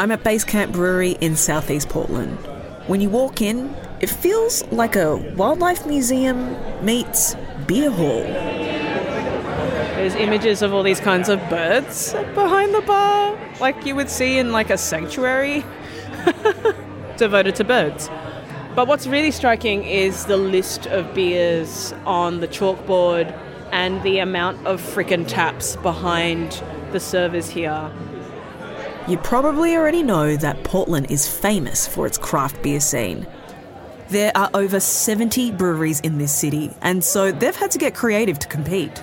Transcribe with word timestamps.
I'm 0.00 0.12
at 0.12 0.22
Base 0.22 0.44
Camp 0.44 0.72
Brewery 0.72 1.16
in 1.20 1.34
southeast 1.34 1.88
Portland. 1.88 2.38
When 2.86 3.00
you 3.00 3.10
walk 3.10 3.42
in, 3.42 3.74
it 3.98 4.08
feels 4.08 4.64
like 4.70 4.94
a 4.94 5.16
wildlife 5.16 5.86
museum 5.86 6.56
meets 6.84 7.34
beer 7.66 7.90
hall. 7.90 8.22
There's 9.96 10.14
images 10.14 10.62
of 10.62 10.72
all 10.72 10.84
these 10.84 11.00
kinds 11.00 11.28
of 11.28 11.40
birds 11.50 12.12
behind 12.36 12.72
the 12.74 12.80
bar, 12.82 13.36
like 13.58 13.84
you 13.84 13.96
would 13.96 14.08
see 14.08 14.38
in 14.38 14.52
like 14.52 14.70
a 14.70 14.78
sanctuary 14.78 15.64
devoted 17.16 17.56
to 17.56 17.64
birds. 17.64 18.08
But 18.76 18.86
what's 18.86 19.08
really 19.08 19.32
striking 19.32 19.82
is 19.82 20.26
the 20.26 20.36
list 20.36 20.86
of 20.86 21.12
beers 21.12 21.92
on 22.06 22.38
the 22.38 22.46
chalkboard 22.46 23.36
and 23.72 24.00
the 24.04 24.20
amount 24.20 24.64
of 24.64 24.80
frickin' 24.80 25.26
taps 25.26 25.74
behind 25.74 26.62
the 26.92 27.00
servers 27.00 27.50
here. 27.50 27.90
You 29.08 29.16
probably 29.16 29.74
already 29.74 30.02
know 30.02 30.36
that 30.36 30.64
Portland 30.64 31.10
is 31.10 31.26
famous 31.26 31.88
for 31.88 32.06
its 32.06 32.18
craft 32.18 32.62
beer 32.62 32.78
scene. 32.78 33.26
There 34.10 34.30
are 34.36 34.50
over 34.52 34.80
70 34.80 35.52
breweries 35.52 36.00
in 36.00 36.18
this 36.18 36.30
city, 36.30 36.70
and 36.82 37.02
so 37.02 37.32
they've 37.32 37.56
had 37.56 37.70
to 37.70 37.78
get 37.78 37.94
creative 37.94 38.38
to 38.40 38.46
compete. 38.48 39.02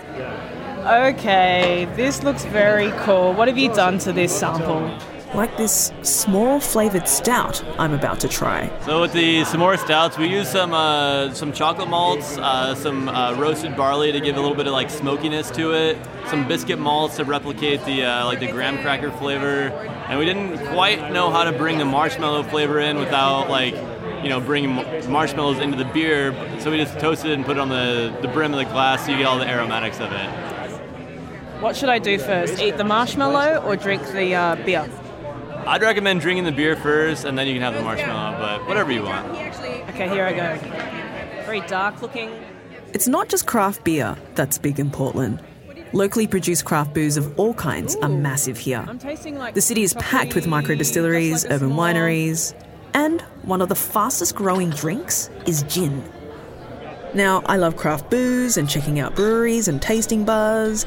Okay, 0.86 1.88
this 1.96 2.22
looks 2.22 2.46
very 2.46 2.92
cool. 3.00 3.34
What 3.34 3.48
have 3.48 3.58
you 3.58 3.74
done 3.74 3.98
to 4.00 4.14
this 4.14 4.40
sample? 4.40 4.96
Like 5.36 5.58
this 5.58 5.92
small 6.02 6.62
flavoured 6.62 7.10
stout 7.10 7.62
I'm 7.78 7.92
about 7.92 8.22
to 8.22 8.30
try. 8.30 8.72
So 8.86 9.02
with 9.02 9.12
the 9.12 9.42
s'more 9.42 9.78
stouts, 9.78 10.18
we 10.18 10.30
use 10.30 10.48
some 10.48 10.74
uh, 10.74 11.34
some 11.34 11.52
chocolate 11.52 11.90
malts, 11.90 12.38
uh, 12.38 12.74
some 12.74 13.10
uh, 13.10 13.34
roasted 13.34 13.76
barley 13.76 14.14
to 14.14 14.22
give 14.22 14.38
a 14.38 14.40
little 14.40 14.56
bit 14.56 14.66
of 14.66 14.72
like 14.72 14.90
smokiness 14.90 15.52
to 15.52 15.74
it, 15.74 15.98
some 16.28 16.48
biscuit 16.48 16.80
malts 16.80 17.18
to 17.18 17.26
replicate 17.26 17.84
the 17.84 18.06
uh, 18.06 18.26
like 18.26 18.40
the 18.40 18.50
graham 18.50 18.78
cracker 18.78 19.12
flavor, 19.12 19.72
and 20.08 20.18
we 20.18 20.24
didn't 20.24 20.58
quite 20.70 21.12
know 21.12 21.30
how 21.30 21.44
to 21.44 21.52
bring 21.52 21.80
the 21.80 21.86
marshmallow 21.86 22.44
flavor 22.44 22.80
in 22.80 22.98
without 22.98 23.50
like 23.50 23.74
you 24.24 24.30
know 24.30 24.40
bringing 24.40 24.74
marshmallows 25.12 25.60
into 25.60 25.76
the 25.78 25.92
beer. 25.92 26.32
So 26.62 26.72
we 26.72 26.78
just 26.78 26.98
toasted 26.98 27.32
it 27.32 27.34
and 27.34 27.46
put 27.46 27.58
it 27.58 27.60
on 27.60 27.68
the 27.68 28.18
the 28.22 28.30
brim 28.30 28.54
of 28.54 28.58
the 28.60 28.72
glass 28.72 29.06
so 29.06 29.12
you 29.12 29.18
get 29.18 29.28
all 29.28 29.38
the 29.38 29.50
aromatics 29.50 30.00
of 30.00 30.14
it. 30.14 30.30
What 31.62 31.76
should 31.76 31.90
I 31.90 32.00
do 32.00 32.18
first? 32.20 32.62
Eat 32.62 32.78
the 32.78 32.86
marshmallow 32.86 33.62
or 33.66 33.76
drink 33.76 34.02
the 34.14 34.34
uh, 34.34 34.56
beer? 34.64 34.90
I'd 35.68 35.82
recommend 35.82 36.22
drinking 36.22 36.46
the 36.46 36.52
beer 36.52 36.76
first, 36.76 37.26
and 37.26 37.38
then 37.38 37.48
you 37.48 37.54
can 37.54 37.62
have 37.64 37.74
the 37.74 37.82
marshmallow, 37.82 38.38
but 38.40 38.68
whatever 38.68 38.92
you 38.92 39.04
want. 39.04 39.28
Okay, 39.30 40.08
here 40.10 40.26
I 40.26 40.34
go. 40.34 40.58
Very 41.46 41.62
dark 41.62 42.02
looking. 42.02 42.30
It's 42.94 43.08
not 43.08 43.30
just 43.30 43.46
craft 43.48 43.84
beer 43.84 44.16
that's 44.36 44.58
big 44.58 44.80
in 44.80 44.92
Portland. 44.92 45.42
Locally 45.92 46.28
produced 46.28 46.66
craft 46.66 46.94
booze 46.94 47.18
of 47.18 47.40
all 47.40 47.54
kinds 47.54 47.96
are 47.98 48.10
massive 48.10 48.58
here. 48.58 48.86
I'm 48.88 49.00
tasting 49.00 49.38
like 49.38 49.54
The 49.54 49.62
city 49.62 49.84
is 49.84 49.94
packed 49.96 50.36
with 50.36 50.46
micro 50.48 50.76
distilleries, 50.76 51.46
urban 51.46 51.72
wineries, 51.72 52.54
and 52.94 53.22
one 53.44 53.62
of 53.62 53.70
the 53.70 53.76
fastest 53.76 54.36
growing 54.36 54.70
drinks 54.70 55.30
is 55.46 55.64
gin. 55.64 56.04
Now, 57.14 57.44
I 57.46 57.58
love 57.58 57.76
craft 57.76 58.10
booze 58.10 58.58
and 58.58 58.70
checking 58.70 59.00
out 59.00 59.16
breweries 59.16 59.68
and 59.68 59.82
tasting 59.82 60.26
bars, 60.26 60.86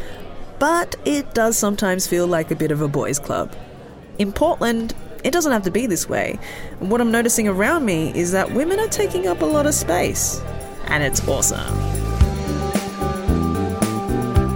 but 0.59 0.95
it 1.05 1.33
does 1.35 1.57
sometimes 1.57 2.07
feel 2.07 2.27
like 2.27 2.51
a 2.51 2.57
bit 2.57 2.70
of 2.70 2.83
a 2.83 2.89
boys' 2.89 3.19
club. 3.19 3.55
In 4.19 4.33
Portland, 4.33 4.94
it 5.22 5.33
doesn't 5.33 5.52
have 5.52 5.62
to 5.62 5.70
be 5.70 5.86
this 5.86 6.08
way. 6.08 6.41
What 6.80 7.00
I'm 7.00 7.12
noticing 7.12 7.47
around 7.47 7.84
me 7.84 8.12
is 8.16 8.33
that 8.33 8.52
women 8.52 8.80
are 8.80 8.88
taking 8.88 9.28
up 9.28 9.42
a 9.42 9.47
lot 9.47 9.64
of 9.64 9.74
space, 9.74 10.41
and 10.88 11.05
it's 11.05 11.27
awesome. 11.28 11.72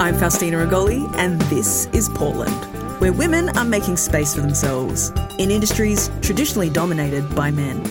I'm 0.00 0.16
Faustina 0.16 0.66
Agolley, 0.66 1.08
and 1.16 1.40
this 1.42 1.86
is 1.92 2.08
Portland, 2.08 2.52
where 3.00 3.12
women 3.12 3.56
are 3.56 3.64
making 3.64 3.98
space 3.98 4.34
for 4.34 4.40
themselves 4.40 5.12
in 5.38 5.52
industries 5.52 6.10
traditionally 6.22 6.68
dominated 6.68 7.32
by 7.36 7.52
men. 7.52 7.84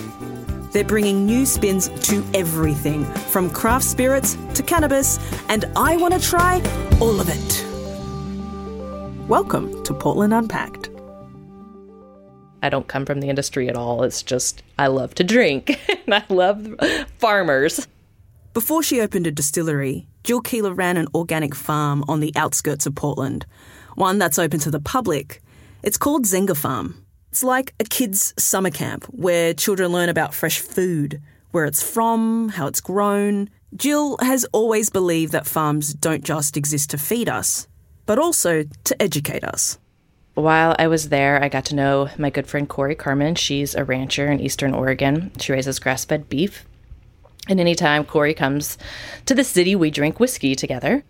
They're 0.72 0.84
bringing 0.84 1.24
new 1.24 1.46
spins 1.46 1.88
to 2.08 2.22
everything, 2.34 3.06
from 3.06 3.48
craft 3.48 3.86
spirits 3.86 4.36
to 4.52 4.62
cannabis, 4.62 5.18
and 5.48 5.64
I 5.74 5.96
want 5.96 6.12
to 6.12 6.20
try 6.20 6.60
all 7.00 7.18
of 7.18 7.30
it. 7.30 7.66
Welcome 9.26 9.82
to 9.84 9.94
Portland 9.94 10.34
Unpacked. 10.34 10.91
I 12.62 12.68
don't 12.68 12.86
come 12.86 13.04
from 13.04 13.20
the 13.20 13.28
industry 13.28 13.68
at 13.68 13.76
all. 13.76 14.04
It's 14.04 14.22
just 14.22 14.62
I 14.78 14.86
love 14.86 15.14
to 15.16 15.24
drink 15.24 15.78
and 16.06 16.14
I 16.14 16.24
love 16.28 16.74
farmers. 17.18 17.86
Before 18.54 18.82
she 18.82 19.00
opened 19.00 19.26
a 19.26 19.32
distillery, 19.32 20.06
Jill 20.24 20.42
Kuehler 20.42 20.76
ran 20.76 20.96
an 20.96 21.08
organic 21.14 21.54
farm 21.54 22.04
on 22.06 22.20
the 22.20 22.32
outskirts 22.36 22.86
of 22.86 22.94
Portland, 22.94 23.46
one 23.96 24.18
that's 24.18 24.38
open 24.38 24.60
to 24.60 24.70
the 24.70 24.80
public. 24.80 25.42
It's 25.82 25.98
called 25.98 26.24
Zenger 26.24 26.56
Farm. 26.56 27.04
It's 27.30 27.42
like 27.42 27.74
a 27.80 27.84
kids' 27.84 28.34
summer 28.38 28.70
camp 28.70 29.06
where 29.06 29.54
children 29.54 29.90
learn 29.90 30.10
about 30.10 30.34
fresh 30.34 30.60
food, 30.60 31.20
where 31.50 31.64
it's 31.64 31.82
from, 31.82 32.50
how 32.50 32.66
it's 32.66 32.80
grown. 32.80 33.48
Jill 33.74 34.18
has 34.20 34.44
always 34.52 34.90
believed 34.90 35.32
that 35.32 35.46
farms 35.46 35.94
don't 35.94 36.22
just 36.22 36.58
exist 36.58 36.90
to 36.90 36.98
feed 36.98 37.28
us, 37.28 37.66
but 38.04 38.18
also 38.18 38.64
to 38.84 39.02
educate 39.02 39.44
us. 39.44 39.78
While 40.34 40.74
I 40.78 40.86
was 40.88 41.10
there, 41.10 41.42
I 41.42 41.48
got 41.48 41.66
to 41.66 41.74
know 41.74 42.08
my 42.16 42.30
good 42.30 42.46
friend 42.46 42.66
Corey 42.66 42.94
Carman. 42.94 43.34
She's 43.34 43.74
a 43.74 43.84
rancher 43.84 44.30
in 44.30 44.40
Eastern 44.40 44.72
Oregon. 44.72 45.30
She 45.38 45.52
raises 45.52 45.78
grass 45.78 46.06
fed 46.06 46.28
beef. 46.30 46.64
And 47.48 47.60
anytime 47.60 48.04
Corey 48.04 48.32
comes 48.32 48.78
to 49.26 49.34
the 49.34 49.44
city, 49.44 49.76
we 49.76 49.90
drink 49.90 50.18
whiskey 50.18 50.54
together. 50.54 51.04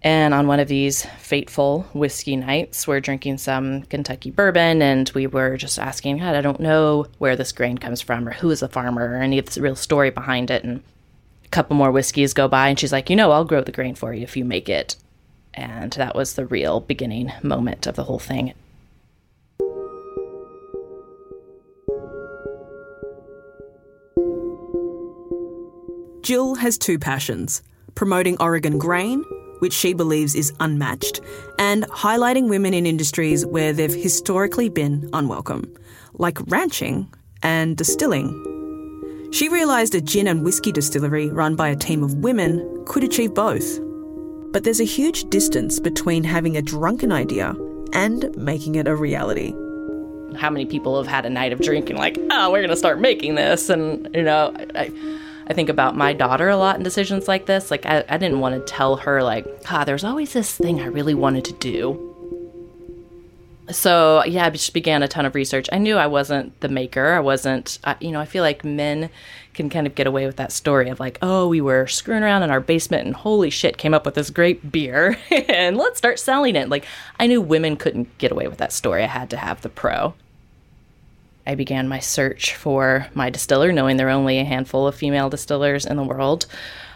And 0.00 0.32
on 0.32 0.46
one 0.46 0.60
of 0.60 0.68
these 0.68 1.04
fateful 1.18 1.82
whiskey 1.94 2.36
nights, 2.36 2.86
we're 2.86 3.00
drinking 3.00 3.38
some 3.38 3.82
Kentucky 3.82 4.30
bourbon, 4.30 4.82
and 4.82 5.10
we 5.14 5.26
were 5.26 5.56
just 5.56 5.78
asking, 5.78 6.18
God, 6.18 6.34
I 6.36 6.42
don't 6.42 6.60
know 6.60 7.06
where 7.18 7.36
this 7.36 7.52
grain 7.52 7.78
comes 7.78 8.02
from, 8.02 8.28
or 8.28 8.32
who 8.32 8.50
is 8.50 8.60
the 8.60 8.68
farmer, 8.68 9.12
or 9.12 9.16
any 9.16 9.38
of 9.38 9.46
the 9.46 9.62
real 9.62 9.76
story 9.76 10.10
behind 10.10 10.50
it. 10.50 10.62
And 10.62 10.82
a 11.44 11.48
couple 11.48 11.76
more 11.76 11.90
whiskeys 11.90 12.34
go 12.34 12.48
by, 12.48 12.68
and 12.68 12.78
she's 12.78 12.92
like, 12.92 13.08
You 13.08 13.16
know, 13.16 13.32
I'll 13.32 13.46
grow 13.46 13.62
the 13.62 13.72
grain 13.72 13.94
for 13.94 14.12
you 14.12 14.22
if 14.22 14.36
you 14.36 14.44
make 14.44 14.68
it. 14.68 14.96
And 15.54 15.92
that 15.92 16.14
was 16.14 16.34
the 16.34 16.46
real 16.46 16.80
beginning 16.80 17.32
moment 17.42 17.86
of 17.86 17.96
the 17.96 18.04
whole 18.04 18.18
thing. 18.18 18.54
Jill 26.22 26.54
has 26.54 26.78
two 26.78 26.98
passions 26.98 27.62
promoting 27.94 28.36
Oregon 28.40 28.78
grain, 28.78 29.22
which 29.58 29.72
she 29.72 29.92
believes 29.92 30.34
is 30.34 30.52
unmatched, 30.58 31.20
and 31.58 31.84
highlighting 31.84 32.48
women 32.48 32.74
in 32.74 32.86
industries 32.86 33.46
where 33.46 33.72
they've 33.72 33.94
historically 33.94 34.68
been 34.68 35.08
unwelcome, 35.12 35.72
like 36.14 36.38
ranching 36.50 37.12
and 37.42 37.76
distilling. 37.76 38.32
She 39.32 39.48
realised 39.48 39.94
a 39.94 40.00
gin 40.00 40.26
and 40.26 40.44
whiskey 40.44 40.72
distillery 40.72 41.28
run 41.28 41.56
by 41.56 41.68
a 41.68 41.76
team 41.76 42.02
of 42.02 42.14
women 42.14 42.84
could 42.86 43.04
achieve 43.04 43.34
both. 43.34 43.83
But 44.54 44.62
there's 44.62 44.80
a 44.80 44.84
huge 44.84 45.24
distance 45.30 45.80
between 45.80 46.22
having 46.22 46.56
a 46.56 46.62
drunken 46.62 47.10
idea 47.10 47.56
and 47.92 48.32
making 48.36 48.76
it 48.76 48.86
a 48.86 48.94
reality. 48.94 49.52
how 50.36 50.48
many 50.48 50.64
people 50.64 50.96
have 50.96 51.08
had 51.08 51.26
a 51.26 51.30
night 51.30 51.52
of 51.52 51.60
drinking 51.60 51.96
like 51.96 52.16
oh 52.30 52.50
we're 52.50 52.60
gonna 52.60 52.76
start 52.76 53.00
making 53.00 53.34
this 53.34 53.68
and 53.68 54.08
you 54.14 54.22
know 54.22 54.52
i, 54.74 54.90
I 55.48 55.54
think 55.54 55.68
about 55.68 55.96
my 55.96 56.12
daughter 56.12 56.48
a 56.48 56.56
lot 56.56 56.76
in 56.76 56.82
decisions 56.82 57.28
like 57.28 57.46
this 57.46 57.70
like 57.70 57.84
i, 57.86 58.04
I 58.08 58.16
didn't 58.16 58.40
want 58.40 58.54
to 58.54 58.72
tell 58.72 58.96
her 58.96 59.22
like 59.22 59.46
ah 59.70 59.84
there's 59.84 60.02
always 60.04 60.32
this 60.32 60.56
thing 60.56 60.80
i 60.80 60.86
really 60.86 61.14
wanted 61.14 61.44
to 61.46 61.52
do 61.54 62.13
so 63.70 64.22
yeah 64.24 64.46
i 64.46 64.50
just 64.50 64.74
began 64.74 65.02
a 65.02 65.08
ton 65.08 65.26
of 65.26 65.34
research. 65.34 65.68
I 65.72 65.78
knew 65.78 65.96
i 65.96 66.06
wasn't 66.06 66.58
the 66.60 66.68
maker. 66.68 67.12
I 67.12 67.20
wasn't 67.20 67.78
I, 67.84 67.96
you 68.00 68.10
know 68.10 68.20
i 68.20 68.24
feel 68.24 68.42
like 68.42 68.64
men 68.64 69.10
can 69.54 69.70
kind 69.70 69.86
of 69.86 69.94
get 69.94 70.06
away 70.06 70.26
with 70.26 70.36
that 70.36 70.52
story 70.52 70.88
of 70.88 71.00
like 71.00 71.18
oh 71.22 71.48
we 71.48 71.60
were 71.60 71.86
screwing 71.86 72.22
around 72.22 72.42
in 72.42 72.50
our 72.50 72.60
basement 72.60 73.06
and 73.06 73.14
holy 73.14 73.50
shit 73.50 73.78
came 73.78 73.94
up 73.94 74.04
with 74.04 74.14
this 74.14 74.30
great 74.30 74.72
beer 74.72 75.16
and 75.30 75.76
let's 75.76 75.98
start 75.98 76.18
selling 76.18 76.56
it. 76.56 76.68
Like 76.68 76.86
i 77.18 77.26
knew 77.26 77.40
women 77.40 77.76
couldn't 77.76 78.16
get 78.18 78.32
away 78.32 78.48
with 78.48 78.58
that 78.58 78.72
story. 78.72 79.02
I 79.02 79.08
had 79.08 79.30
to 79.30 79.36
have 79.36 79.62
the 79.62 79.68
pro. 79.68 80.14
I 81.46 81.54
began 81.54 81.88
my 81.88 81.98
search 81.98 82.54
for 82.54 83.06
my 83.14 83.28
distiller, 83.28 83.70
knowing 83.70 83.96
there 83.96 84.08
are 84.08 84.10
only 84.10 84.38
a 84.38 84.44
handful 84.44 84.86
of 84.86 84.94
female 84.94 85.28
distillers 85.28 85.84
in 85.84 85.96
the 85.96 86.02
world. 86.02 86.46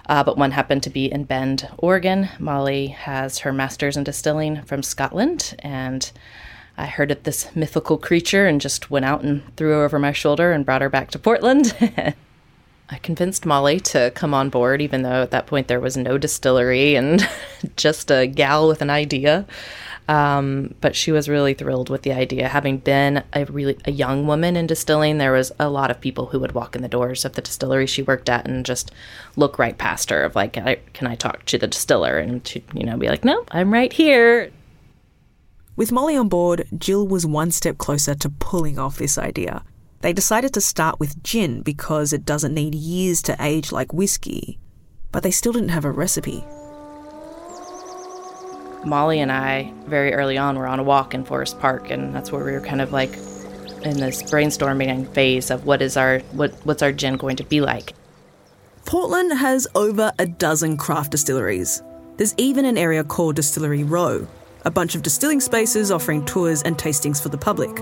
Uh, 0.08 0.24
but 0.24 0.38
one 0.38 0.52
happened 0.52 0.82
to 0.84 0.90
be 0.90 1.12
in 1.12 1.24
Bend, 1.24 1.68
Oregon. 1.76 2.30
Molly 2.38 2.86
has 2.88 3.40
her 3.40 3.52
master's 3.52 3.96
in 3.96 4.04
distilling 4.04 4.62
from 4.62 4.82
Scotland, 4.82 5.54
and 5.58 6.10
I 6.78 6.86
heard 6.86 7.10
of 7.10 7.24
this 7.24 7.54
mythical 7.56 7.98
creature 7.98 8.46
and 8.46 8.60
just 8.60 8.88
went 8.88 9.04
out 9.04 9.22
and 9.22 9.42
threw 9.56 9.70
her 9.70 9.84
over 9.84 9.98
my 9.98 10.12
shoulder 10.12 10.52
and 10.52 10.64
brought 10.64 10.80
her 10.80 10.88
back 10.88 11.10
to 11.10 11.18
Portland. 11.18 11.76
I 12.90 12.96
convinced 12.98 13.44
Molly 13.44 13.80
to 13.80 14.12
come 14.14 14.32
on 14.32 14.48
board, 14.48 14.80
even 14.80 15.02
though 15.02 15.22
at 15.22 15.32
that 15.32 15.46
point 15.46 15.68
there 15.68 15.80
was 15.80 15.96
no 15.96 16.16
distillery 16.16 16.94
and 16.94 17.28
just 17.76 18.10
a 18.10 18.26
gal 18.26 18.68
with 18.68 18.80
an 18.80 18.90
idea. 18.90 19.44
Um, 20.08 20.74
but 20.80 20.96
she 20.96 21.12
was 21.12 21.28
really 21.28 21.52
thrilled 21.52 21.90
with 21.90 22.00
the 22.00 22.12
idea. 22.12 22.48
Having 22.48 22.78
been 22.78 23.22
a 23.34 23.44
really 23.44 23.76
a 23.84 23.90
young 23.90 24.26
woman 24.26 24.56
in 24.56 24.66
distilling, 24.66 25.18
there 25.18 25.32
was 25.32 25.52
a 25.58 25.68
lot 25.68 25.90
of 25.90 26.00
people 26.00 26.26
who 26.26 26.40
would 26.40 26.52
walk 26.52 26.74
in 26.74 26.80
the 26.80 26.88
doors 26.88 27.26
of 27.26 27.34
the 27.34 27.42
distillery 27.42 27.86
she 27.86 28.00
worked 28.00 28.30
at 28.30 28.48
and 28.48 28.64
just 28.64 28.90
look 29.36 29.58
right 29.58 29.76
past 29.76 30.08
her 30.08 30.22
of 30.22 30.34
like, 30.34 30.54
can 30.54 30.66
I, 30.66 30.76
can 30.94 31.08
I 31.08 31.14
talk 31.14 31.44
to 31.46 31.58
the 31.58 31.66
distiller? 31.66 32.16
And 32.16 32.42
to 32.44 32.62
you 32.72 32.84
know 32.84 32.96
be 32.96 33.08
like, 33.08 33.24
no, 33.24 33.44
I'm 33.50 33.70
right 33.70 33.92
here. 33.92 34.50
With 35.78 35.92
Molly 35.92 36.16
on 36.16 36.28
board, 36.28 36.66
Jill 36.76 37.06
was 37.06 37.24
one 37.24 37.52
step 37.52 37.78
closer 37.78 38.12
to 38.12 38.28
pulling 38.28 38.80
off 38.80 38.98
this 38.98 39.16
idea. 39.16 39.62
They 40.00 40.12
decided 40.12 40.52
to 40.54 40.60
start 40.60 40.98
with 40.98 41.22
gin 41.22 41.62
because 41.62 42.12
it 42.12 42.24
doesn't 42.24 42.52
need 42.52 42.74
years 42.74 43.22
to 43.22 43.36
age 43.38 43.70
like 43.70 43.94
whiskey, 43.94 44.58
but 45.12 45.22
they 45.22 45.30
still 45.30 45.52
didn't 45.52 45.68
have 45.68 45.84
a 45.84 45.92
recipe. 45.92 46.44
Molly 48.84 49.20
and 49.20 49.30
I, 49.30 49.72
very 49.86 50.14
early 50.14 50.36
on, 50.36 50.58
were 50.58 50.66
on 50.66 50.80
a 50.80 50.82
walk 50.82 51.14
in 51.14 51.24
Forest 51.24 51.60
Park, 51.60 51.90
and 51.90 52.12
that's 52.12 52.32
where 52.32 52.44
we 52.44 52.50
were 52.50 52.60
kind 52.60 52.80
of 52.80 52.90
like 52.90 53.12
in 53.84 53.98
this 53.98 54.24
brainstorming 54.24 55.06
phase 55.14 55.48
of 55.48 55.64
what 55.64 55.80
is 55.80 55.96
our 55.96 56.18
what 56.32 56.50
what's 56.66 56.82
our 56.82 56.90
gin 56.90 57.16
going 57.16 57.36
to 57.36 57.44
be 57.44 57.60
like. 57.60 57.94
Portland 58.84 59.32
has 59.38 59.68
over 59.76 60.10
a 60.18 60.26
dozen 60.26 60.76
craft 60.76 61.12
distilleries. 61.12 61.84
There's 62.16 62.34
even 62.36 62.64
an 62.64 62.76
area 62.76 63.04
called 63.04 63.36
Distillery 63.36 63.84
Row, 63.84 64.26
a 64.68 64.70
bunch 64.70 64.94
of 64.94 65.02
distilling 65.02 65.40
spaces 65.40 65.90
offering 65.90 66.22
tours 66.26 66.62
and 66.62 66.76
tastings 66.76 67.22
for 67.22 67.30
the 67.30 67.38
public. 67.38 67.74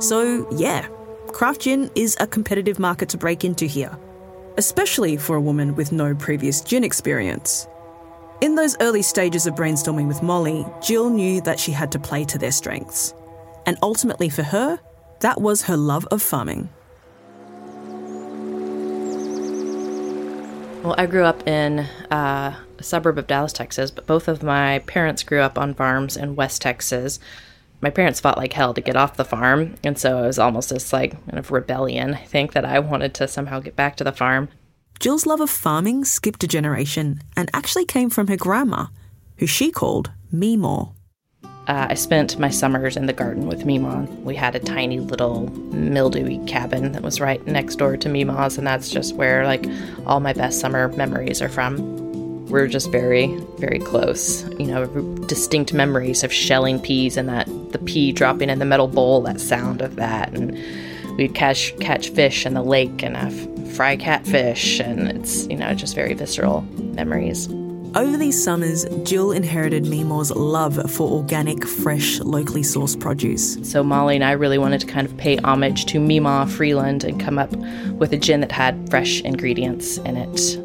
So, 0.00 0.46
yeah, 0.52 0.86
craft 1.32 1.62
gin 1.62 1.90
is 1.96 2.16
a 2.20 2.28
competitive 2.28 2.78
market 2.78 3.08
to 3.08 3.18
break 3.18 3.44
into 3.44 3.66
here, 3.66 3.98
especially 4.56 5.16
for 5.16 5.34
a 5.34 5.40
woman 5.40 5.74
with 5.74 5.90
no 5.90 6.14
previous 6.14 6.60
gin 6.60 6.84
experience. 6.84 7.66
In 8.40 8.54
those 8.54 8.76
early 8.80 9.02
stages 9.02 9.48
of 9.48 9.56
brainstorming 9.56 10.06
with 10.06 10.22
Molly, 10.22 10.64
Jill 10.80 11.10
knew 11.10 11.40
that 11.40 11.58
she 11.58 11.72
had 11.72 11.90
to 11.90 11.98
play 11.98 12.24
to 12.26 12.38
their 12.38 12.52
strengths. 12.52 13.12
And 13.66 13.76
ultimately, 13.82 14.28
for 14.28 14.44
her, 14.44 14.78
that 15.18 15.40
was 15.40 15.62
her 15.62 15.76
love 15.76 16.06
of 16.12 16.22
farming. 16.22 16.68
Well, 20.84 20.94
I 20.96 21.06
grew 21.06 21.24
up 21.24 21.48
in 21.48 21.80
uh, 22.12 22.54
a 22.80 22.84
suburb 22.84 23.18
of 23.18 23.26
Dallas, 23.26 23.52
Texas, 23.52 23.90
but 23.90 24.06
both 24.06 24.28
of 24.28 24.42
my 24.42 24.80
parents 24.80 25.22
grew 25.22 25.40
up 25.40 25.58
on 25.58 25.74
farms 25.74 26.16
in 26.16 26.36
West 26.36 26.62
Texas. 26.62 27.18
My 27.80 27.90
parents 27.90 28.20
fought 28.20 28.38
like 28.38 28.52
hell 28.52 28.74
to 28.74 28.80
get 28.80 28.96
off 28.96 29.16
the 29.16 29.24
farm, 29.24 29.76
and 29.84 29.98
so 29.98 30.22
it 30.22 30.26
was 30.26 30.38
almost 30.38 30.70
this 30.70 30.92
like 30.92 31.12
kind 31.26 31.38
of 31.38 31.50
rebellion. 31.50 32.14
I 32.14 32.24
think 32.24 32.52
that 32.52 32.64
I 32.64 32.78
wanted 32.78 33.14
to 33.14 33.28
somehow 33.28 33.60
get 33.60 33.76
back 33.76 33.96
to 33.96 34.04
the 34.04 34.12
farm. 34.12 34.48
Jill's 34.98 35.26
love 35.26 35.40
of 35.40 35.50
farming 35.50 36.04
skipped 36.04 36.42
a 36.42 36.48
generation 36.48 37.20
and 37.36 37.48
actually 37.54 37.84
came 37.84 38.10
from 38.10 38.26
her 38.26 38.36
grandma, 38.36 38.86
who 39.36 39.46
she 39.46 39.70
called 39.70 40.10
Meemaw. 40.34 40.92
Uh, 41.68 41.86
I 41.90 41.94
spent 41.94 42.38
my 42.38 42.48
summers 42.48 42.96
in 42.96 43.04
the 43.04 43.12
garden 43.12 43.46
with 43.46 43.64
Meemaw. 43.64 44.08
We 44.22 44.34
had 44.34 44.54
a 44.54 44.58
tiny 44.58 45.00
little 45.00 45.50
mildewy 45.72 46.38
cabin 46.46 46.92
that 46.92 47.02
was 47.02 47.20
right 47.20 47.46
next 47.46 47.76
door 47.76 47.96
to 47.98 48.08
Meemaw's, 48.08 48.56
and 48.56 48.66
that's 48.66 48.88
just 48.88 49.14
where 49.14 49.44
like 49.44 49.66
all 50.06 50.18
my 50.18 50.32
best 50.32 50.60
summer 50.60 50.88
memories 50.96 51.42
are 51.42 51.48
from. 51.50 52.07
We're 52.48 52.66
just 52.66 52.90
very, 52.90 53.36
very 53.58 53.78
close. 53.78 54.44
You 54.58 54.66
know, 54.66 54.86
distinct 55.26 55.72
memories 55.72 56.24
of 56.24 56.32
shelling 56.32 56.80
peas 56.80 57.16
and 57.16 57.28
that 57.28 57.46
the 57.72 57.78
pea 57.78 58.12
dropping 58.12 58.50
in 58.50 58.58
the 58.58 58.64
metal 58.64 58.88
bowl, 58.88 59.22
that 59.22 59.40
sound 59.40 59.82
of 59.82 59.96
that, 59.96 60.32
and 60.32 60.56
we'd 61.16 61.34
catch 61.34 61.78
catch 61.80 62.10
fish 62.10 62.46
in 62.46 62.54
the 62.54 62.62
lake 62.62 63.02
and 63.02 63.16
have 63.16 63.74
fry 63.74 63.96
catfish, 63.96 64.80
and 64.80 65.08
it's 65.08 65.46
you 65.48 65.56
know 65.56 65.74
just 65.74 65.94
very 65.94 66.14
visceral 66.14 66.62
memories. 66.78 67.48
Over 67.94 68.18
these 68.18 68.42
summers, 68.42 68.84
Jill 69.02 69.32
inherited 69.32 69.84
Meemaw's 69.84 70.30
love 70.30 70.90
for 70.90 71.10
organic, 71.10 71.66
fresh, 71.66 72.20
locally 72.20 72.60
sourced 72.60 73.00
produce. 73.00 73.56
So 73.62 73.82
Molly 73.82 74.14
and 74.14 74.22
I 74.22 74.32
really 74.32 74.58
wanted 74.58 74.82
to 74.82 74.86
kind 74.86 75.06
of 75.06 75.16
pay 75.16 75.38
homage 75.38 75.86
to 75.86 75.98
Meemaw 75.98 76.50
Freeland 76.50 77.02
and 77.02 77.18
come 77.18 77.38
up 77.38 77.50
with 77.92 78.12
a 78.12 78.18
gin 78.18 78.40
that 78.40 78.52
had 78.52 78.90
fresh 78.90 79.22
ingredients 79.22 79.96
in 79.98 80.18
it. 80.18 80.58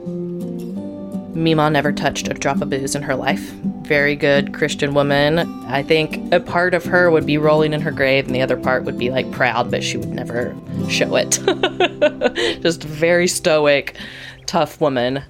Meemaw 1.33 1.71
never 1.71 1.91
touched 1.91 2.27
a 2.27 2.33
drop 2.33 2.62
of 2.62 2.69
booze 2.69 2.95
in 2.95 3.01
her 3.01 3.15
life. 3.15 3.51
Very 3.81 4.15
good 4.15 4.53
Christian 4.53 4.94
woman. 4.94 5.39
I 5.65 5.81
think 5.81 6.31
a 6.31 6.39
part 6.39 6.74
of 6.74 6.85
her 6.85 7.09
would 7.09 7.25
be 7.25 7.38
rolling 7.38 7.74
in 7.74 7.81
her 7.81 7.91
grave, 7.91 8.27
and 8.27 8.35
the 8.35 8.41
other 8.41 8.57
part 8.57 8.83
would 8.83 8.97
be 9.00 9.09
like 9.09 9.30
proud, 9.31 9.71
but 9.71 9.83
she 9.83 9.97
would 9.97 10.09
never 10.09 10.56
show 10.89 11.15
it. 11.15 11.39
Just 12.62 12.83
very 12.83 13.27
stoic, 13.27 13.97
tough 14.45 14.80
woman. 14.80 15.24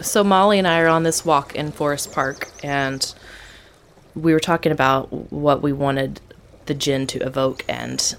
So 0.00 0.22
Molly 0.22 0.58
and 0.58 0.68
I 0.68 0.80
are 0.80 0.88
on 0.88 1.02
this 1.02 1.24
walk 1.24 1.56
in 1.56 1.72
Forest 1.72 2.12
Park, 2.12 2.50
and 2.62 3.12
we 4.14 4.32
were 4.32 4.40
talking 4.40 4.70
about 4.70 5.32
what 5.32 5.62
we 5.62 5.72
wanted 5.72 6.20
the 6.66 6.74
gin 6.74 7.06
to 7.08 7.18
evoke, 7.20 7.64
and 7.68 8.14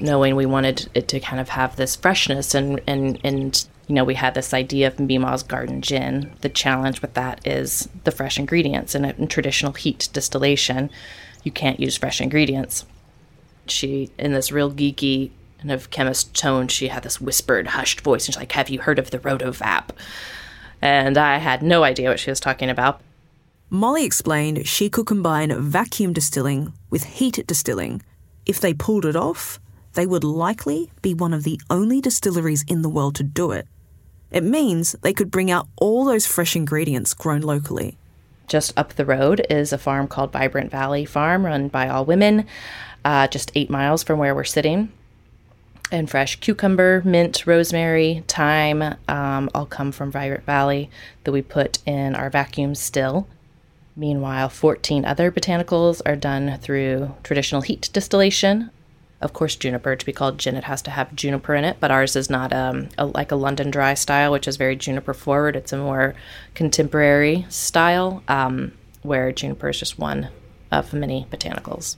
knowing 0.00 0.36
we 0.36 0.46
wanted 0.46 0.88
it 0.94 1.06
to 1.08 1.20
kind 1.20 1.40
of 1.40 1.50
have 1.50 1.76
this 1.76 1.96
freshness 1.96 2.54
and 2.54 2.80
and 2.86 3.18
and 3.22 3.66
you 3.86 3.94
know, 3.94 4.04
we 4.04 4.14
had 4.14 4.34
this 4.34 4.52
idea 4.52 4.88
of 4.88 4.96
Meemaw's 4.96 5.42
Garden 5.42 5.80
Gin. 5.80 6.32
The 6.40 6.48
challenge 6.48 7.02
with 7.02 7.14
that 7.14 7.46
is 7.46 7.88
the 8.04 8.10
fresh 8.10 8.38
ingredients. 8.38 8.94
In 8.94 9.28
traditional 9.28 9.72
heat 9.72 10.08
distillation, 10.12 10.90
you 11.44 11.52
can't 11.52 11.78
use 11.78 11.96
fresh 11.96 12.20
ingredients. 12.20 12.84
She, 13.68 14.10
in 14.18 14.32
this 14.32 14.50
real 14.50 14.72
geeky 14.72 15.30
kind 15.58 15.70
of 15.70 15.90
chemist 15.90 16.34
tone, 16.34 16.66
she 16.66 16.88
had 16.88 17.04
this 17.04 17.20
whispered, 17.20 17.68
hushed 17.68 18.00
voice. 18.00 18.26
And 18.26 18.34
she's 18.34 18.40
like, 18.40 18.52
Have 18.52 18.68
you 18.68 18.80
heard 18.80 18.98
of 18.98 19.10
the 19.10 19.20
Rotovap? 19.20 19.90
And 20.82 21.16
I 21.16 21.38
had 21.38 21.62
no 21.62 21.84
idea 21.84 22.10
what 22.10 22.20
she 22.20 22.30
was 22.30 22.40
talking 22.40 22.68
about. 22.68 23.00
Molly 23.70 24.04
explained 24.04 24.66
she 24.66 24.88
could 24.88 25.06
combine 25.06 25.56
vacuum 25.60 26.12
distilling 26.12 26.72
with 26.90 27.04
heat 27.04 27.44
distilling. 27.46 28.02
If 28.46 28.60
they 28.60 28.74
pulled 28.74 29.04
it 29.04 29.16
off, 29.16 29.60
they 29.94 30.06
would 30.06 30.24
likely 30.24 30.90
be 31.02 31.14
one 31.14 31.32
of 31.32 31.44
the 31.44 31.60
only 31.70 32.00
distilleries 32.00 32.64
in 32.68 32.82
the 32.82 32.88
world 32.88 33.14
to 33.16 33.22
do 33.22 33.50
it. 33.50 33.66
It 34.36 34.44
means 34.44 34.92
they 35.00 35.14
could 35.14 35.30
bring 35.30 35.50
out 35.50 35.66
all 35.76 36.04
those 36.04 36.26
fresh 36.26 36.54
ingredients 36.56 37.14
grown 37.14 37.40
locally. 37.40 37.96
Just 38.46 38.76
up 38.76 38.92
the 38.92 39.06
road 39.06 39.46
is 39.48 39.72
a 39.72 39.78
farm 39.78 40.08
called 40.08 40.30
Vibrant 40.30 40.70
Valley 40.70 41.06
Farm, 41.06 41.46
run 41.46 41.68
by 41.68 41.88
all 41.88 42.04
women, 42.04 42.46
uh, 43.02 43.28
just 43.28 43.50
eight 43.54 43.70
miles 43.70 44.02
from 44.02 44.18
where 44.18 44.34
we're 44.34 44.44
sitting. 44.44 44.92
And 45.90 46.10
fresh 46.10 46.36
cucumber, 46.36 47.00
mint, 47.02 47.46
rosemary, 47.46 48.24
thyme 48.28 48.96
um, 49.08 49.48
all 49.54 49.64
come 49.64 49.90
from 49.90 50.12
Vibrant 50.12 50.44
Valley 50.44 50.90
that 51.24 51.32
we 51.32 51.40
put 51.40 51.78
in 51.86 52.14
our 52.14 52.28
vacuum 52.28 52.74
still. 52.74 53.26
Meanwhile, 53.96 54.50
14 54.50 55.06
other 55.06 55.32
botanicals 55.32 56.02
are 56.04 56.14
done 56.14 56.58
through 56.60 57.14
traditional 57.22 57.62
heat 57.62 57.88
distillation 57.90 58.70
of 59.26 59.34
course, 59.34 59.56
juniper. 59.56 59.94
To 59.94 60.06
be 60.06 60.12
called 60.12 60.38
gin, 60.38 60.56
it 60.56 60.64
has 60.64 60.80
to 60.82 60.90
have 60.90 61.14
juniper 61.14 61.54
in 61.54 61.64
it, 61.64 61.76
but 61.80 61.90
ours 61.90 62.16
is 62.16 62.30
not 62.30 62.52
um, 62.52 62.88
a, 62.96 63.06
like 63.06 63.30
a 63.30 63.36
London 63.36 63.70
dry 63.70 63.92
style, 63.92 64.32
which 64.32 64.48
is 64.48 64.56
very 64.56 64.76
juniper 64.76 65.12
forward. 65.12 65.56
It's 65.56 65.72
a 65.72 65.76
more 65.76 66.14
contemporary 66.54 67.44
style 67.50 68.22
um, 68.28 68.72
where 69.02 69.30
juniper 69.32 69.68
is 69.68 69.78
just 69.78 69.98
one 69.98 70.28
of 70.72 70.94
many 70.94 71.26
botanicals. 71.30 71.96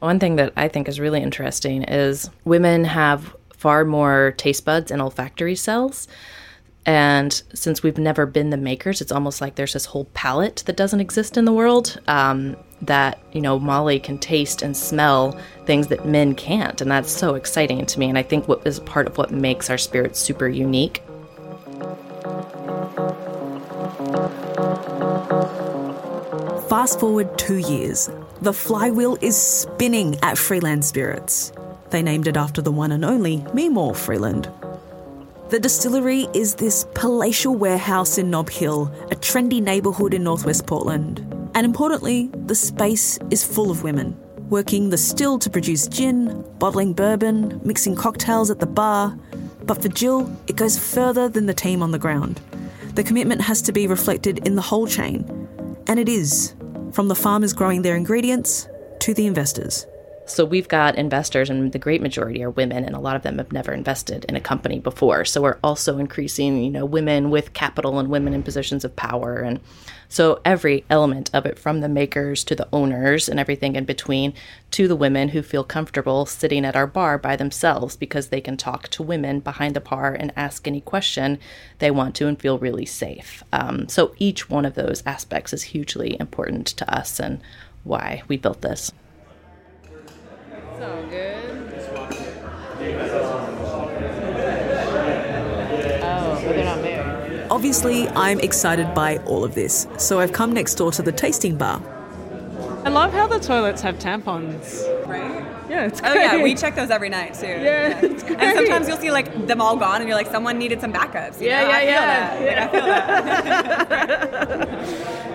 One 0.00 0.18
thing 0.18 0.36
that 0.36 0.52
I 0.56 0.68
think 0.68 0.88
is 0.88 0.98
really 0.98 1.22
interesting 1.22 1.84
is 1.84 2.28
women 2.44 2.84
have 2.84 3.36
far 3.56 3.84
more 3.84 4.34
taste 4.36 4.64
buds 4.64 4.90
and 4.90 5.00
olfactory 5.00 5.54
cells 5.54 6.08
and 6.86 7.42
since 7.54 7.82
we've 7.82 7.98
never 7.98 8.26
been 8.26 8.50
the 8.50 8.56
makers, 8.56 9.00
it's 9.00 9.12
almost 9.12 9.40
like 9.40 9.54
there's 9.54 9.72
this 9.72 9.86
whole 9.86 10.04
palette 10.12 10.62
that 10.66 10.76
doesn't 10.76 11.00
exist 11.00 11.36
in 11.36 11.44
the 11.44 11.52
world 11.52 12.00
um, 12.08 12.56
that, 12.86 13.18
you 13.32 13.40
know, 13.40 13.58
Molly 13.58 13.98
can 13.98 14.18
taste 14.18 14.62
and 14.62 14.76
smell 14.76 15.38
things 15.66 15.88
that 15.88 16.06
men 16.06 16.34
can't. 16.34 16.80
And 16.80 16.90
that's 16.90 17.10
so 17.10 17.34
exciting 17.34 17.84
to 17.84 17.98
me. 17.98 18.08
And 18.08 18.18
I 18.18 18.22
think 18.22 18.48
what 18.48 18.66
is 18.66 18.80
part 18.80 19.06
of 19.06 19.18
what 19.18 19.30
makes 19.30 19.70
our 19.70 19.78
spirits 19.78 20.18
super 20.18 20.48
unique. 20.48 21.02
Fast 26.68 27.00
forward 27.00 27.38
two 27.38 27.58
years. 27.58 28.10
The 28.42 28.52
flywheel 28.52 29.16
is 29.20 29.36
spinning 29.36 30.16
at 30.22 30.36
Freeland 30.36 30.84
Spirits. 30.84 31.52
They 31.90 32.02
named 32.02 32.26
it 32.26 32.36
after 32.36 32.60
the 32.60 32.72
one 32.72 32.92
and 32.92 33.04
only 33.04 33.38
Meemaw 33.54 33.96
Freeland. 33.96 34.50
The 35.50 35.60
distillery 35.60 36.26
is 36.34 36.56
this 36.56 36.86
palatial 36.94 37.54
warehouse 37.54 38.18
in 38.18 38.30
Nob 38.30 38.50
Hill, 38.50 38.92
a 39.10 39.14
trendy 39.14 39.62
neighbourhood 39.62 40.12
in 40.12 40.24
northwest 40.24 40.66
Portland. 40.66 41.33
And 41.54 41.64
importantly, 41.64 42.30
the 42.46 42.54
space 42.54 43.18
is 43.30 43.44
full 43.44 43.70
of 43.70 43.84
women, 43.84 44.16
working 44.48 44.90
the 44.90 44.98
still 44.98 45.38
to 45.38 45.48
produce 45.48 45.86
gin, 45.86 46.44
bottling 46.58 46.92
bourbon, 46.92 47.60
mixing 47.64 47.94
cocktails 47.94 48.50
at 48.50 48.58
the 48.58 48.66
bar. 48.66 49.16
But 49.62 49.80
for 49.80 49.88
Jill, 49.88 50.30
it 50.48 50.56
goes 50.56 50.78
further 50.78 51.28
than 51.28 51.46
the 51.46 51.54
team 51.54 51.82
on 51.82 51.92
the 51.92 51.98
ground. 51.98 52.40
The 52.94 53.04
commitment 53.04 53.40
has 53.42 53.62
to 53.62 53.72
be 53.72 53.86
reflected 53.86 54.46
in 54.46 54.56
the 54.56 54.62
whole 54.62 54.86
chain. 54.86 55.48
And 55.86 55.98
it 55.98 56.08
is, 56.08 56.54
from 56.92 57.08
the 57.08 57.14
farmers 57.14 57.52
growing 57.52 57.82
their 57.82 57.96
ingredients 57.96 58.68
to 59.00 59.14
the 59.14 59.26
investors. 59.26 59.86
So 60.26 60.44
we've 60.44 60.68
got 60.68 60.96
investors, 60.96 61.50
and 61.50 61.72
the 61.72 61.78
great 61.78 62.00
majority 62.00 62.42
are 62.42 62.50
women, 62.50 62.84
and 62.84 62.96
a 62.96 63.00
lot 63.00 63.16
of 63.16 63.22
them 63.22 63.36
have 63.38 63.52
never 63.52 63.72
invested 63.72 64.24
in 64.26 64.36
a 64.36 64.40
company 64.40 64.78
before. 64.78 65.24
So 65.26 65.42
we're 65.42 65.58
also 65.62 65.98
increasing, 65.98 66.62
you 66.62 66.70
know, 66.70 66.86
women 66.86 67.30
with 67.30 67.52
capital 67.52 67.98
and 67.98 68.08
women 68.08 68.32
in 68.32 68.42
positions 68.42 68.84
of 68.84 68.96
power, 68.96 69.36
and 69.36 69.60
so 70.08 70.40
every 70.44 70.84
element 70.88 71.30
of 71.34 71.44
it, 71.44 71.58
from 71.58 71.80
the 71.80 71.88
makers 71.88 72.44
to 72.44 72.54
the 72.54 72.68
owners 72.72 73.28
and 73.28 73.40
everything 73.40 73.76
in 73.76 73.84
between, 73.84 74.32
to 74.70 74.86
the 74.86 74.96
women 74.96 75.30
who 75.30 75.42
feel 75.42 75.64
comfortable 75.64 76.24
sitting 76.24 76.64
at 76.64 76.76
our 76.76 76.86
bar 76.86 77.18
by 77.18 77.36
themselves 77.36 77.96
because 77.96 78.28
they 78.28 78.40
can 78.40 78.56
talk 78.56 78.88
to 78.88 79.02
women 79.02 79.40
behind 79.40 79.74
the 79.74 79.80
bar 79.80 80.14
and 80.14 80.32
ask 80.36 80.66
any 80.66 80.80
question 80.80 81.38
they 81.80 81.90
want 81.90 82.14
to 82.14 82.28
and 82.28 82.40
feel 82.40 82.58
really 82.58 82.86
safe. 82.86 83.42
Um, 83.52 83.88
so 83.88 84.14
each 84.18 84.48
one 84.48 84.64
of 84.64 84.74
those 84.74 85.02
aspects 85.04 85.52
is 85.52 85.64
hugely 85.64 86.16
important 86.20 86.68
to 86.68 86.94
us 86.94 87.18
and 87.18 87.40
why 87.82 88.22
we 88.28 88.36
built 88.36 88.62
this. 88.62 88.92
So 90.78 91.06
good. 91.08 92.84
Oh, 95.06 96.40
but 96.44 96.52
they're 96.54 96.64
not 96.64 96.80
married. 96.82 97.46
Obviously, 97.50 98.08
I'm 98.10 98.40
excited 98.40 98.94
by 98.94 99.18
all 99.18 99.44
of 99.44 99.54
this, 99.54 99.86
so 99.98 100.20
I've 100.20 100.32
come 100.32 100.52
next 100.52 100.74
door 100.76 100.90
to 100.92 101.02
the 101.02 101.12
tasting 101.12 101.56
bar. 101.56 101.80
I 102.84 102.90
love 102.90 103.12
how 103.12 103.26
the 103.26 103.38
toilets 103.38 103.80
have 103.82 103.98
tampons. 103.98 104.82
Right? 105.06 105.42
Yeah, 105.70 105.86
it's 105.86 106.00
Oh 106.04 106.12
great. 106.12 106.22
yeah, 106.22 106.42
we 106.42 106.54
check 106.54 106.74
those 106.74 106.90
every 106.90 107.08
night 107.08 107.34
too. 107.34 107.46
Yeah, 107.46 107.98
it's 108.04 108.22
great. 108.22 108.38
And 108.38 108.56
sometimes 108.56 108.88
you'll 108.88 108.98
see 108.98 109.10
like 109.10 109.46
them 109.46 109.60
all 109.60 109.76
gone, 109.76 110.00
and 110.00 110.08
you're 110.08 110.16
like, 110.18 110.26
someone 110.30 110.58
needed 110.58 110.80
some 110.80 110.92
backups. 110.92 111.40
you 111.40 111.48
Yeah, 111.48 111.62
know? 111.62 111.68
yeah, 111.70 112.30
I 112.32 112.36
feel 112.36 112.44
yeah. 112.44 112.60
Like, 112.60 112.74
I 112.74 114.28
feel 114.38 114.46
that. 114.68 115.20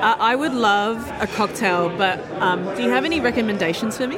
Uh, 0.00 0.16
I 0.18 0.34
would 0.34 0.54
love 0.54 0.96
a 1.20 1.26
cocktail, 1.26 1.90
but 1.98 2.18
um, 2.40 2.64
do 2.74 2.82
you 2.82 2.88
have 2.88 3.04
any 3.04 3.20
recommendations 3.20 3.98
for 3.98 4.06
me? 4.06 4.16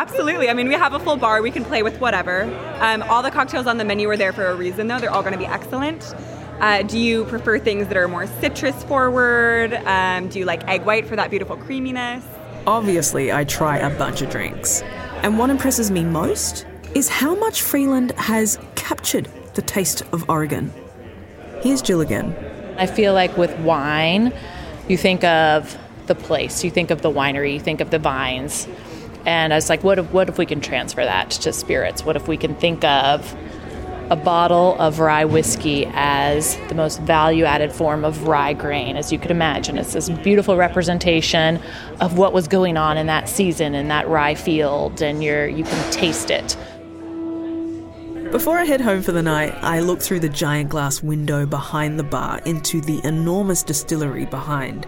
Absolutely. 0.00 0.48
I 0.48 0.54
mean, 0.54 0.66
we 0.66 0.72
have 0.72 0.94
a 0.94 0.98
full 0.98 1.18
bar. 1.18 1.42
We 1.42 1.50
can 1.50 1.62
play 1.62 1.82
with 1.82 2.00
whatever. 2.00 2.44
Um, 2.80 3.02
all 3.02 3.22
the 3.22 3.30
cocktails 3.30 3.66
on 3.66 3.76
the 3.76 3.84
menu 3.84 4.08
are 4.08 4.16
there 4.16 4.32
for 4.32 4.46
a 4.46 4.54
reason, 4.54 4.86
though. 4.86 4.98
They're 4.98 5.10
all 5.10 5.20
going 5.20 5.34
to 5.34 5.38
be 5.38 5.44
excellent. 5.44 6.14
Uh, 6.58 6.82
do 6.84 6.98
you 6.98 7.26
prefer 7.26 7.58
things 7.58 7.86
that 7.88 7.98
are 7.98 8.08
more 8.08 8.26
citrus 8.26 8.82
forward? 8.84 9.74
Um, 9.84 10.28
do 10.30 10.38
you 10.38 10.46
like 10.46 10.66
egg 10.66 10.86
white 10.86 11.06
for 11.06 11.16
that 11.16 11.28
beautiful 11.28 11.58
creaminess? 11.58 12.24
Obviously, 12.66 13.30
I 13.30 13.44
try 13.44 13.76
a 13.76 13.90
bunch 13.98 14.22
of 14.22 14.30
drinks. 14.30 14.80
And 15.22 15.38
what 15.38 15.50
impresses 15.50 15.90
me 15.90 16.02
most 16.02 16.64
is 16.94 17.10
how 17.10 17.34
much 17.34 17.60
Freeland 17.60 18.12
has 18.12 18.58
captured 18.76 19.28
the 19.52 19.60
taste 19.60 20.00
of 20.14 20.30
Oregon. 20.30 20.72
Here's 21.60 21.82
Jill 21.82 22.00
again. 22.00 22.34
I 22.78 22.86
feel 22.86 23.12
like 23.12 23.36
with 23.36 23.54
wine, 23.58 24.32
you 24.88 24.96
think 24.96 25.24
of 25.24 25.76
the 26.06 26.14
place, 26.14 26.64
you 26.64 26.70
think 26.70 26.90
of 26.90 27.02
the 27.02 27.10
winery, 27.10 27.52
you 27.52 27.60
think 27.60 27.82
of 27.82 27.90
the 27.90 27.98
vines. 27.98 28.66
And 29.26 29.52
I 29.52 29.56
was 29.56 29.68
like, 29.68 29.84
what 29.84 29.98
if, 29.98 30.10
what 30.12 30.28
if 30.28 30.38
we 30.38 30.46
can 30.46 30.60
transfer 30.60 31.04
that 31.04 31.30
to 31.30 31.52
spirits? 31.52 32.04
What 32.04 32.16
if 32.16 32.28
we 32.28 32.36
can 32.36 32.54
think 32.54 32.84
of 32.84 33.36
a 34.10 34.16
bottle 34.16 34.76
of 34.80 34.98
rye 34.98 35.24
whiskey 35.24 35.86
as 35.92 36.56
the 36.68 36.74
most 36.74 37.00
value 37.02 37.44
added 37.44 37.72
form 37.72 38.04
of 38.04 38.26
rye 38.26 38.54
grain, 38.54 38.96
as 38.96 39.12
you 39.12 39.18
could 39.18 39.30
imagine? 39.30 39.78
It's 39.78 39.92
this 39.92 40.08
beautiful 40.08 40.56
representation 40.56 41.60
of 42.00 42.18
what 42.18 42.32
was 42.32 42.48
going 42.48 42.76
on 42.76 42.96
in 42.96 43.06
that 43.06 43.28
season 43.28 43.74
in 43.74 43.88
that 43.88 44.08
rye 44.08 44.34
field, 44.34 45.00
and 45.00 45.22
you're, 45.22 45.46
you 45.46 45.64
can 45.64 45.92
taste 45.92 46.30
it. 46.30 46.56
Before 48.32 48.58
I 48.58 48.64
head 48.64 48.80
home 48.80 49.02
for 49.02 49.10
the 49.10 49.22
night, 49.22 49.52
I 49.60 49.80
look 49.80 50.00
through 50.00 50.20
the 50.20 50.28
giant 50.28 50.70
glass 50.70 51.02
window 51.02 51.46
behind 51.46 51.98
the 51.98 52.04
bar 52.04 52.40
into 52.46 52.80
the 52.80 53.00
enormous 53.04 53.64
distillery 53.64 54.24
behind. 54.24 54.86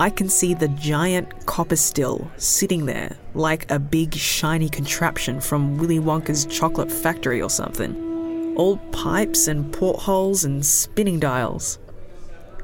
I 0.00 0.10
can 0.10 0.28
see 0.28 0.54
the 0.54 0.68
giant 0.68 1.44
copper 1.46 1.74
still 1.74 2.30
sitting 2.36 2.86
there 2.86 3.16
like 3.34 3.68
a 3.68 3.80
big 3.80 4.14
shiny 4.14 4.68
contraption 4.68 5.40
from 5.40 5.76
Willy 5.76 5.98
Wonka's 5.98 6.46
chocolate 6.46 6.92
factory 6.92 7.42
or 7.42 7.50
something. 7.50 8.54
All 8.56 8.76
pipes 8.92 9.48
and 9.48 9.72
portholes 9.72 10.44
and 10.44 10.64
spinning 10.64 11.18
dials. 11.18 11.80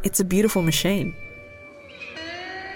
It's 0.05 0.21
a 0.21 0.25
beautiful 0.25 0.63
machine. 0.63 1.13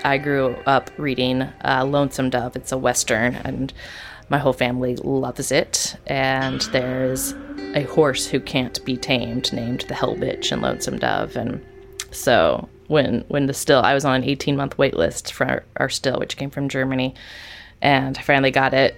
I 0.03 0.19
grew 0.19 0.57
up 0.67 0.91
reading 0.99 1.43
uh, 1.43 1.85
Lonesome 1.88 2.29
Dove. 2.29 2.57
It's 2.57 2.73
a 2.73 2.79
Western, 2.79 3.37
and 3.37 3.73
my 4.29 4.38
whole 4.38 4.53
family 4.53 4.97
loves 4.97 5.53
it. 5.53 5.97
And 6.09 6.62
there's 6.73 7.33
a 7.75 7.85
horse 7.85 8.27
who 8.27 8.41
can't 8.41 8.85
be 8.85 8.97
tamed 8.97 9.53
named 9.53 9.83
the 9.83 9.95
Hell 9.95 10.17
Bitch 10.17 10.50
in 10.50 10.62
Lonesome 10.62 10.99
Dove. 10.99 11.37
And 11.37 11.65
so 12.11 12.69
when 12.88 13.25
when 13.28 13.47
the 13.47 13.54
still, 13.54 13.80
I 13.80 13.95
was 13.95 14.04
on 14.04 14.16
an 14.16 14.25
18 14.25 14.57
month 14.57 14.76
wait 14.76 14.95
list 14.95 15.33
for 15.33 15.47
our, 15.47 15.64
our 15.76 15.88
still, 15.88 16.18
which 16.18 16.37
came 16.37 16.50
from 16.50 16.68
Germany, 16.68 17.14
and 17.80 18.18
I 18.18 18.23
finally 18.23 18.50
got 18.50 18.75
it 18.75 18.97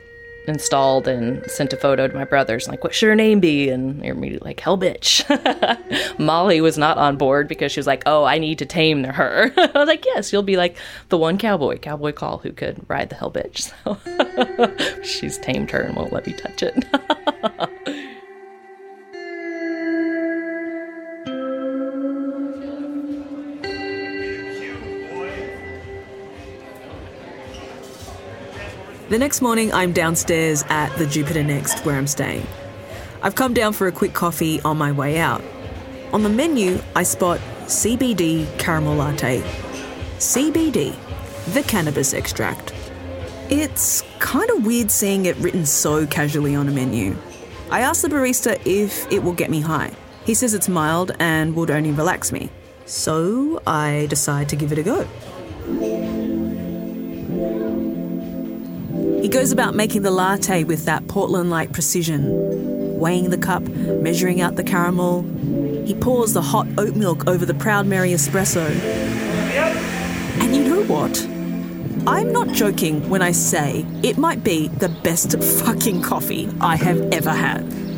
installed 0.48 1.06
and 1.06 1.48
sent 1.50 1.72
a 1.72 1.76
photo 1.76 2.08
to 2.08 2.14
my 2.14 2.24
brothers 2.24 2.66
like 2.66 2.82
what 2.82 2.94
should 2.94 3.08
her 3.08 3.14
name 3.14 3.40
be? 3.40 3.68
And 3.68 4.02
they're 4.02 4.12
immediately 4.12 4.50
like 4.50 4.60
hell 4.60 4.78
bitch. 4.78 5.24
Molly 6.18 6.60
was 6.60 6.78
not 6.78 6.98
on 6.98 7.16
board 7.16 7.46
because 7.46 7.72
she 7.72 7.78
was 7.78 7.86
like 7.86 8.02
oh 8.06 8.24
i 8.24 8.38
need 8.38 8.58
to 8.58 8.66
tame 8.66 9.04
her. 9.04 9.52
I 9.56 9.70
was 9.74 9.86
like 9.86 10.04
yes 10.06 10.32
you'll 10.32 10.42
be 10.42 10.56
like 10.56 10.76
the 11.08 11.18
one 11.18 11.38
cowboy. 11.38 11.78
Cowboy 11.78 12.12
call 12.12 12.38
who 12.38 12.52
could 12.52 12.84
ride 12.88 13.10
the 13.10 13.16
hell 13.16 13.30
bitch. 13.30 13.72
So 14.40 15.02
she's 15.02 15.38
tamed 15.38 15.70
her 15.70 15.80
and 15.80 15.96
won't 15.96 16.12
let 16.12 16.26
me 16.26 16.32
touch 16.32 16.62
it 16.62 18.06
The 29.10 29.18
next 29.18 29.42
morning, 29.42 29.72
I'm 29.72 29.92
downstairs 29.92 30.62
at 30.68 30.96
the 30.96 31.04
Jupiter 31.04 31.42
Next 31.42 31.84
where 31.84 31.96
I'm 31.96 32.06
staying. 32.06 32.46
I've 33.22 33.34
come 33.34 33.52
down 33.52 33.72
for 33.72 33.88
a 33.88 33.92
quick 33.92 34.14
coffee 34.14 34.60
on 34.60 34.78
my 34.78 34.92
way 34.92 35.18
out. 35.18 35.42
On 36.12 36.22
the 36.22 36.28
menu, 36.28 36.80
I 36.94 37.02
spot 37.02 37.40
CBD 37.64 38.46
caramel 38.56 38.94
latte. 38.94 39.40
CBD, 40.18 40.94
the 41.52 41.64
cannabis 41.64 42.12
extract. 42.12 42.72
It's 43.50 44.04
kind 44.20 44.48
of 44.48 44.64
weird 44.64 44.92
seeing 44.92 45.26
it 45.26 45.36
written 45.38 45.66
so 45.66 46.06
casually 46.06 46.54
on 46.54 46.68
a 46.68 46.70
menu. 46.70 47.16
I 47.68 47.80
ask 47.80 48.02
the 48.02 48.08
barista 48.08 48.64
if 48.64 49.10
it 49.10 49.24
will 49.24 49.32
get 49.32 49.50
me 49.50 49.60
high. 49.60 49.90
He 50.24 50.34
says 50.34 50.54
it's 50.54 50.68
mild 50.68 51.10
and 51.18 51.56
would 51.56 51.72
only 51.72 51.90
relax 51.90 52.30
me. 52.30 52.48
So 52.86 53.60
I 53.66 54.06
decide 54.08 54.48
to 54.50 54.54
give 54.54 54.70
it 54.70 54.78
a 54.78 54.84
go. 54.84 56.19
He 59.22 59.28
goes 59.28 59.52
about 59.52 59.74
making 59.74 60.02
the 60.02 60.10
latte 60.10 60.64
with 60.64 60.86
that 60.86 61.06
Portland 61.06 61.50
like 61.50 61.72
precision, 61.72 62.98
weighing 62.98 63.28
the 63.28 63.36
cup, 63.36 63.62
measuring 63.62 64.40
out 64.40 64.56
the 64.56 64.64
caramel. 64.64 65.22
He 65.84 65.94
pours 65.94 66.32
the 66.32 66.40
hot 66.40 66.66
oat 66.78 66.96
milk 66.96 67.28
over 67.28 67.44
the 67.44 67.54
Proud 67.54 67.86
Mary 67.86 68.10
espresso. 68.10 68.66
And 70.40 70.56
you 70.56 70.64
know 70.64 70.82
what? 70.84 71.26
I'm 72.06 72.32
not 72.32 72.48
joking 72.48 73.10
when 73.10 73.20
I 73.20 73.32
say 73.32 73.84
it 74.02 74.16
might 74.16 74.42
be 74.42 74.68
the 74.68 74.88
best 74.88 75.38
fucking 75.42 76.00
coffee 76.00 76.48
I 76.60 76.76
have 76.76 76.98
ever 77.12 77.30
had. 77.30 77.89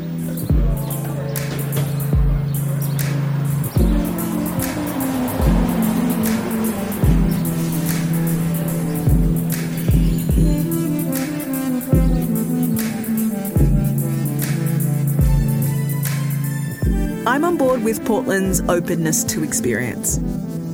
I'm 17.42 17.48
on 17.48 17.56
board 17.56 17.82
with 17.82 18.06
Portland's 18.06 18.60
openness 18.68 19.24
to 19.24 19.42
experience. 19.42 20.20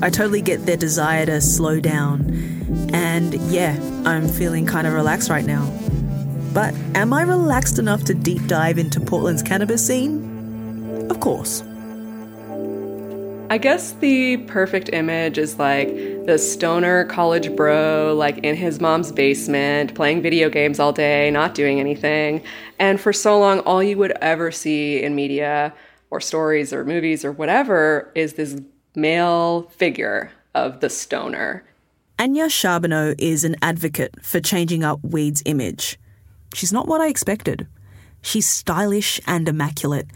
I 0.03 0.11
totally 0.11 0.43
get 0.43 0.67
their 0.67 0.77
desire 0.77 1.25
to 1.25 1.41
slow 1.41 1.81
down. 1.81 2.31
And 2.93 3.33
yeah, 3.51 3.75
I'm 4.05 4.29
feeling 4.29 4.67
kind 4.67 4.87
of 4.87 4.93
relaxed 4.93 5.31
right 5.31 5.47
now. 5.47 5.65
But 6.53 6.75
am 6.95 7.15
I 7.15 7.23
relaxed 7.23 7.79
enough 7.79 8.05
to 8.05 8.13
deep 8.13 8.47
dive 8.49 8.77
into 8.77 9.01
Portland's 9.01 9.43
cannabis 9.43 9.87
scene? 9.87 11.07
Of 11.11 11.21
course. 11.21 11.63
I 13.49 13.57
guess 13.57 13.93
the 13.93 14.37
perfect 14.37 14.91
image 14.93 15.39
is 15.39 15.59
like 15.59 15.89
the 15.89 16.37
stoner 16.37 17.07
college 17.07 17.57
bro, 17.57 18.15
like 18.15 18.37
in 18.45 18.55
his 18.55 18.79
mom's 18.79 19.11
basement, 19.11 19.95
playing 19.95 20.21
video 20.21 20.51
games 20.51 20.79
all 20.79 20.93
day, 20.93 21.31
not 21.31 21.55
doing 21.55 21.81
anything. 21.81 22.43
And 22.79 23.01
for 23.01 23.15
so 23.15 23.41
long, 23.41 23.61
all 23.61 23.83
you 23.83 23.97
would 23.97 24.13
ever 24.21 24.53
see 24.53 25.03
in 25.03 25.15
media 25.15 25.73
or 26.11 26.21
stories 26.21 26.73
or 26.73 26.85
movies 26.85 27.25
or 27.25 27.33
whatever 27.33 28.11
is 28.15 28.35
this 28.35 28.61
male 28.95 29.63
figure 29.77 30.31
of 30.55 30.81
the 30.81 30.91
stoner. 30.91 31.65
Anja 32.19 32.51
Charbonneau 32.51 33.15
is 33.19 33.45
an 33.45 33.57
advocate 33.63 34.15
for 34.25 34.41
changing 34.41 34.83
up 34.83 34.99
weed's 35.03 35.43
image. 35.47 35.99
She's 36.53 36.73
not 36.73 36.89
what 36.89 37.01
I 37.01 37.09
expected. 37.09 37.67
She's 38.23 38.49
stylish 38.49 39.21
and 39.27 39.49
immaculate. 39.49 40.09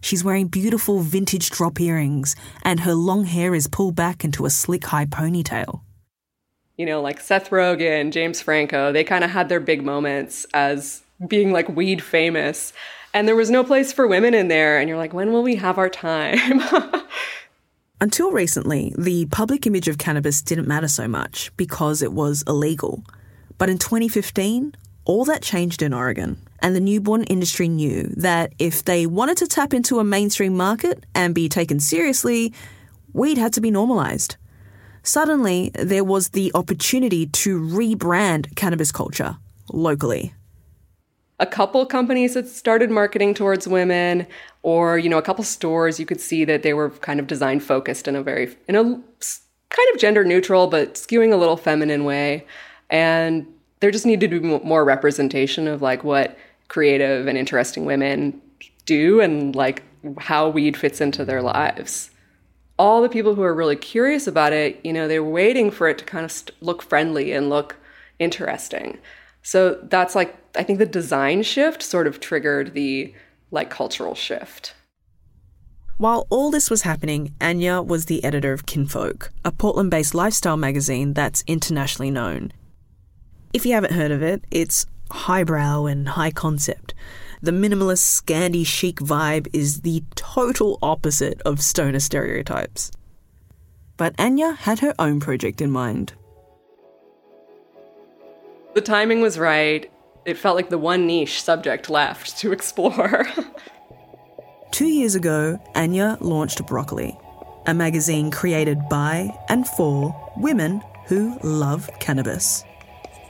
She's 0.00 0.24
wearing 0.24 0.48
beautiful 0.48 1.00
vintage 1.00 1.50
drop 1.50 1.78
earrings, 1.78 2.34
and 2.62 2.80
her 2.80 2.94
long 2.94 3.24
hair 3.24 3.54
is 3.54 3.66
pulled 3.66 3.94
back 3.94 4.24
into 4.24 4.46
a 4.46 4.50
slick 4.50 4.86
high 4.86 5.04
ponytail. 5.04 5.82
You 6.78 6.86
know, 6.86 7.02
like 7.02 7.20
Seth 7.20 7.50
Rogen, 7.50 8.10
James 8.10 8.40
Franco, 8.40 8.90
they 8.90 9.04
kind 9.04 9.22
of 9.22 9.30
had 9.30 9.50
their 9.50 9.60
big 9.60 9.82
moments 9.82 10.46
as 10.54 11.02
being 11.26 11.52
like 11.52 11.68
weed 11.68 12.02
famous. 12.02 12.72
And 13.12 13.26
there 13.26 13.36
was 13.36 13.50
no 13.50 13.64
place 13.64 13.92
for 13.92 14.06
women 14.06 14.34
in 14.34 14.48
there. 14.48 14.78
And 14.78 14.88
you're 14.88 14.98
like, 14.98 15.12
when 15.12 15.32
will 15.32 15.42
we 15.42 15.56
have 15.56 15.78
our 15.78 15.88
time? 15.88 16.62
Until 18.00 18.32
recently, 18.32 18.94
the 18.96 19.26
public 19.26 19.66
image 19.66 19.86
of 19.86 19.98
cannabis 19.98 20.40
didn't 20.40 20.68
matter 20.68 20.88
so 20.88 21.06
much 21.06 21.54
because 21.56 22.00
it 22.00 22.12
was 22.12 22.42
illegal. 22.46 23.04
But 23.58 23.68
in 23.68 23.76
2015, 23.76 24.74
all 25.04 25.24
that 25.26 25.42
changed 25.42 25.82
in 25.82 25.92
Oregon, 25.92 26.40
and 26.60 26.74
the 26.74 26.80
newborn 26.80 27.24
industry 27.24 27.68
knew 27.68 28.04
that 28.16 28.54
if 28.58 28.84
they 28.84 29.06
wanted 29.06 29.36
to 29.38 29.46
tap 29.46 29.74
into 29.74 29.98
a 29.98 30.04
mainstream 30.04 30.56
market 30.56 31.04
and 31.14 31.34
be 31.34 31.48
taken 31.48 31.78
seriously, 31.78 32.54
weed 33.12 33.36
had 33.36 33.52
to 33.54 33.60
be 33.60 33.70
normalized. 33.70 34.36
Suddenly, 35.02 35.70
there 35.74 36.04
was 36.04 36.30
the 36.30 36.52
opportunity 36.54 37.26
to 37.26 37.60
rebrand 37.60 38.54
cannabis 38.56 38.92
culture 38.92 39.36
locally. 39.72 40.32
A 41.40 41.46
couple 41.46 41.84
companies 41.86 42.34
that 42.34 42.46
started 42.48 42.90
marketing 42.90 43.34
towards 43.34 43.66
women, 43.66 44.26
or 44.62 44.98
you 44.98 45.08
know, 45.08 45.18
a 45.18 45.22
couple 45.22 45.42
stores 45.42 45.98
you 45.98 46.06
could 46.06 46.20
see 46.20 46.44
that 46.44 46.62
they 46.62 46.74
were 46.74 46.90
kind 46.90 47.18
of 47.18 47.26
design 47.26 47.60
focused 47.60 48.06
in 48.06 48.14
a 48.14 48.22
very 48.22 48.56
in 48.68 48.76
a 48.76 48.84
kind 48.84 49.88
of 49.94 50.00
gender 50.00 50.24
neutral 50.24 50.66
but 50.66 50.94
skewing 50.94 51.32
a 51.32 51.36
little 51.36 51.56
feminine 51.56 52.04
way, 52.04 52.46
and 52.90 53.46
there 53.80 53.90
just 53.90 54.06
needed 54.06 54.30
to 54.30 54.40
be 54.40 54.46
more 54.64 54.84
representation 54.84 55.66
of 55.66 55.82
like 55.82 56.04
what 56.04 56.38
creative 56.68 57.26
and 57.26 57.36
interesting 57.36 57.84
women 57.84 58.40
do 58.84 59.20
and 59.20 59.56
like 59.56 59.82
how 60.18 60.48
weed 60.48 60.76
fits 60.76 61.00
into 61.00 61.24
their 61.24 61.42
lives 61.42 62.10
all 62.80 63.02
the 63.02 63.10
people 63.10 63.34
who 63.34 63.42
are 63.42 63.52
really 63.52 63.76
curious 63.76 64.26
about 64.26 64.54
it, 64.54 64.80
you 64.82 64.90
know, 64.90 65.06
they're 65.06 65.22
waiting 65.22 65.70
for 65.70 65.86
it 65.86 65.98
to 65.98 66.04
kind 66.06 66.24
of 66.24 66.32
st- 66.32 66.56
look 66.62 66.80
friendly 66.80 67.30
and 67.30 67.50
look 67.50 67.76
interesting. 68.18 68.96
So 69.42 69.78
that's 69.82 70.14
like, 70.14 70.36
I 70.54 70.62
think 70.62 70.78
the 70.78 70.86
design 70.86 71.42
shift 71.42 71.82
sort 71.82 72.06
of 72.06 72.20
triggered 72.20 72.74
the 72.74 73.14
like 73.50 73.70
cultural 73.70 74.14
shift. 74.14 74.74
While 75.98 76.26
all 76.30 76.50
this 76.50 76.70
was 76.70 76.82
happening, 76.82 77.34
Anja 77.40 77.84
was 77.84 78.06
the 78.06 78.24
editor 78.24 78.54
of 78.54 78.64
Kinfolk, 78.64 79.32
a 79.44 79.52
Portland 79.52 79.90
based 79.90 80.14
lifestyle 80.14 80.56
magazine 80.56 81.12
that's 81.12 81.44
internationally 81.46 82.10
known. 82.10 82.52
If 83.52 83.66
you 83.66 83.74
haven't 83.74 83.92
heard 83.92 84.10
of 84.10 84.22
it, 84.22 84.44
it's 84.50 84.86
highbrow 85.10 85.86
and 85.86 86.08
high 86.08 86.30
concept. 86.30 86.94
The 87.42 87.50
minimalist, 87.50 88.22
Scandi 88.22 88.64
chic 88.66 88.96
vibe 88.96 89.48
is 89.52 89.80
the 89.82 90.02
total 90.14 90.78
opposite 90.82 91.40
of 91.42 91.62
stoner 91.62 92.00
stereotypes. 92.00 92.92
But 93.96 94.16
Anja 94.16 94.56
had 94.56 94.78
her 94.78 94.94
own 94.98 95.20
project 95.20 95.60
in 95.60 95.70
mind. 95.70 96.14
The 98.72 98.80
timing 98.80 99.20
was 99.20 99.38
right. 99.38 99.90
It 100.24 100.38
felt 100.38 100.54
like 100.54 100.68
the 100.68 100.78
one 100.78 101.06
niche 101.06 101.42
subject 101.42 101.90
left 101.90 102.38
to 102.38 102.52
explore. 102.52 103.26
Two 104.70 104.86
years 104.86 105.16
ago, 105.16 105.60
Anja 105.74 106.16
launched 106.20 106.64
Broccoli, 106.66 107.18
a 107.66 107.74
magazine 107.74 108.30
created 108.30 108.88
by 108.88 109.36
and 109.48 109.66
for 109.66 110.14
women 110.36 110.82
who 111.06 111.36
love 111.42 111.90
cannabis. 111.98 112.64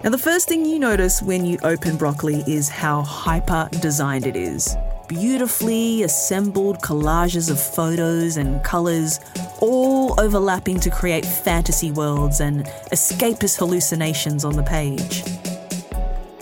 Now, 0.04 0.10
the 0.10 0.18
first 0.18 0.48
thing 0.48 0.66
you 0.66 0.78
notice 0.78 1.22
when 1.22 1.44
you 1.46 1.58
open 1.62 1.96
broccoli 1.96 2.44
is 2.46 2.68
how 2.68 3.02
hyper 3.02 3.68
designed 3.80 4.26
it 4.26 4.36
is. 4.36 4.76
Beautifully 5.08 6.02
assembled 6.02 6.80
collages 6.80 7.50
of 7.50 7.60
photos 7.60 8.36
and 8.36 8.62
colours, 8.62 9.20
all 9.60 10.18
overlapping 10.20 10.80
to 10.80 10.90
create 10.90 11.24
fantasy 11.24 11.90
worlds 11.90 12.40
and 12.40 12.64
escapist 12.92 13.58
hallucinations 13.58 14.44
on 14.44 14.56
the 14.56 14.62
page. 14.62 15.22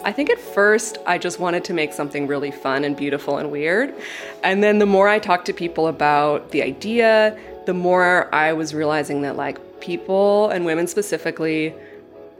I 0.04 0.12
think 0.12 0.30
at 0.30 0.38
first 0.38 0.98
I 1.06 1.18
just 1.18 1.38
wanted 1.38 1.64
to 1.64 1.74
make 1.74 1.92
something 1.92 2.26
really 2.26 2.50
fun 2.50 2.84
and 2.84 2.96
beautiful 2.96 3.38
and 3.38 3.50
weird. 3.50 3.94
And 4.42 4.62
then 4.62 4.78
the 4.78 4.86
more 4.86 5.08
I 5.08 5.18
talked 5.18 5.44
to 5.46 5.52
people 5.52 5.86
about 5.88 6.50
the 6.50 6.62
idea, 6.62 7.38
the 7.66 7.74
more 7.74 8.32
I 8.34 8.54
was 8.54 8.72
realizing 8.72 9.22
that, 9.22 9.36
like, 9.36 9.58
people 9.80 10.48
and 10.48 10.64
women 10.64 10.86
specifically 10.86 11.74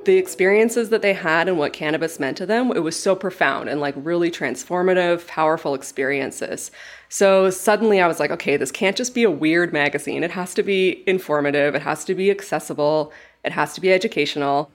the 0.09 0.17
experiences 0.17 0.89
that 0.89 1.03
they 1.03 1.13
had 1.13 1.49
and 1.49 1.59
what 1.59 1.75
cannabis 1.75 2.19
meant 2.19 2.39
to 2.39 2.47
them, 2.47 2.73
it 2.75 2.79
was 2.79 2.99
so 2.99 3.15
profound 3.15 3.69
and 3.69 3.79
like 3.79 3.95
really 3.95 4.31
transformative, 4.31 5.27
powerful 5.27 5.75
experiences. 5.75 6.71
So 7.11 7.51
suddenly 7.51 8.01
I 8.01 8.07
was 8.07 8.19
like, 8.19 8.31
okay, 8.31 8.57
this 8.57 8.73
can't 8.73 8.97
just 8.97 9.15
be 9.15 9.23
a 9.23 9.31
weird 9.31 9.71
magazine. 9.71 10.25
It 10.25 10.31
has 10.31 10.55
to 10.55 10.63
be 10.63 11.05
informative, 11.07 11.75
it 11.75 11.83
has 11.83 12.07
to 12.07 12.15
be 12.15 12.31
accessible, 12.31 13.13
it 13.45 13.53
has 13.53 13.75
to 13.75 13.83
be 13.83 13.93
educational. 13.93 14.71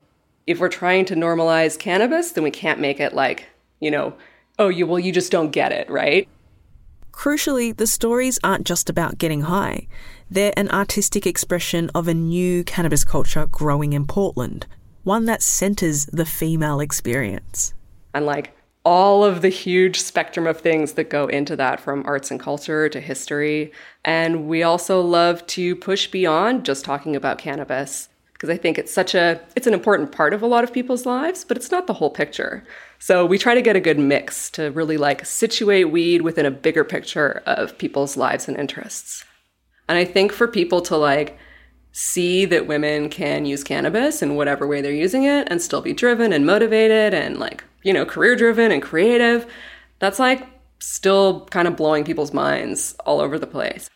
If 0.45 0.59
we're 0.59 0.69
trying 0.69 1.05
to 1.05 1.15
normalize 1.15 1.79
cannabis, 1.79 2.33
then 2.33 2.43
we 2.43 2.51
can't 2.51 2.79
make 2.79 2.99
it 2.99 3.15
like, 3.15 3.47
you 3.79 3.89
know, 3.89 4.13
oh, 4.59 4.69
you 4.69 4.85
well, 4.85 4.99
you 4.99 5.11
just 5.11 5.31
don't 5.31 5.49
get 5.49 5.71
it, 5.71 5.89
right? 5.89 6.27
Crucially, 7.11 7.75
the 7.75 7.87
stories 7.87 8.37
aren't 8.43 8.67
just 8.67 8.87
about 8.87 9.17
getting 9.17 9.41
high. 9.41 9.87
They're 10.29 10.53
an 10.55 10.69
artistic 10.69 11.25
expression 11.25 11.89
of 11.95 12.07
a 12.07 12.13
new 12.13 12.63
cannabis 12.63 13.03
culture 13.03 13.47
growing 13.47 13.93
in 13.93 14.05
Portland, 14.05 14.67
one 15.03 15.25
that 15.25 15.41
centers 15.41 16.05
the 16.07 16.25
female 16.25 16.79
experience. 16.79 17.73
And 18.13 18.25
like 18.25 18.55
all 18.85 19.23
of 19.23 19.41
the 19.41 19.49
huge 19.49 19.99
spectrum 19.99 20.45
of 20.45 20.59
things 20.59 20.93
that 20.93 21.09
go 21.09 21.27
into 21.27 21.55
that 21.55 21.79
from 21.79 22.03
arts 22.05 22.31
and 22.31 22.39
culture 22.39 22.89
to 22.89 22.99
history. 22.99 23.71
And 24.03 24.47
we 24.47 24.63
also 24.63 25.01
love 25.01 25.45
to 25.47 25.75
push 25.75 26.07
beyond 26.07 26.65
just 26.65 26.83
talking 26.83 27.15
about 27.15 27.37
cannabis 27.37 28.09
because 28.33 28.49
I 28.49 28.57
think 28.57 28.77
it's 28.77 28.93
such 28.93 29.15
a 29.15 29.39
it's 29.55 29.67
an 29.67 29.73
important 29.73 30.11
part 30.11 30.33
of 30.33 30.41
a 30.41 30.47
lot 30.47 30.65
of 30.65 30.73
people's 30.73 31.05
lives, 31.05 31.45
but 31.45 31.55
it's 31.55 31.71
not 31.71 31.87
the 31.87 31.93
whole 31.93 32.09
picture. 32.09 32.65
So 32.99 33.25
we 33.25 33.37
try 33.37 33.55
to 33.55 33.61
get 33.61 33.77
a 33.77 33.79
good 33.79 33.99
mix 33.99 34.49
to 34.51 34.69
really 34.71 34.97
like 34.97 35.25
situate 35.25 35.91
weed 35.91 36.23
within 36.23 36.45
a 36.45 36.51
bigger 36.51 36.83
picture 36.83 37.41
of 37.45 37.77
people's 37.77 38.17
lives 38.17 38.49
and 38.49 38.57
interests. 38.57 39.23
And 39.87 39.97
I 39.97 40.03
think 40.03 40.33
for 40.33 40.47
people 40.47 40.81
to 40.81 40.97
like 40.97 41.37
see 41.93 42.43
that 42.45 42.67
women 42.67 43.07
can 43.07 43.45
use 43.45 43.63
cannabis 43.63 44.21
in 44.21 44.35
whatever 44.35 44.67
way 44.67 44.81
they're 44.81 44.91
using 44.91 45.23
it 45.23 45.47
and 45.49 45.61
still 45.61 45.81
be 45.81 45.93
driven 45.93 46.33
and 46.33 46.45
motivated 46.45 47.13
and 47.13 47.39
like, 47.39 47.63
you 47.83 47.93
know, 47.93 48.03
career 48.03 48.35
driven 48.35 48.71
and 48.71 48.81
creative, 48.81 49.45
that's 49.99 50.19
like 50.19 50.45
still 50.79 51.45
kind 51.45 51.67
of 51.67 51.77
blowing 51.77 52.03
people's 52.03 52.33
minds 52.33 52.95
all 53.05 53.21
over 53.21 53.37
the 53.37 53.47
place. 53.47 53.89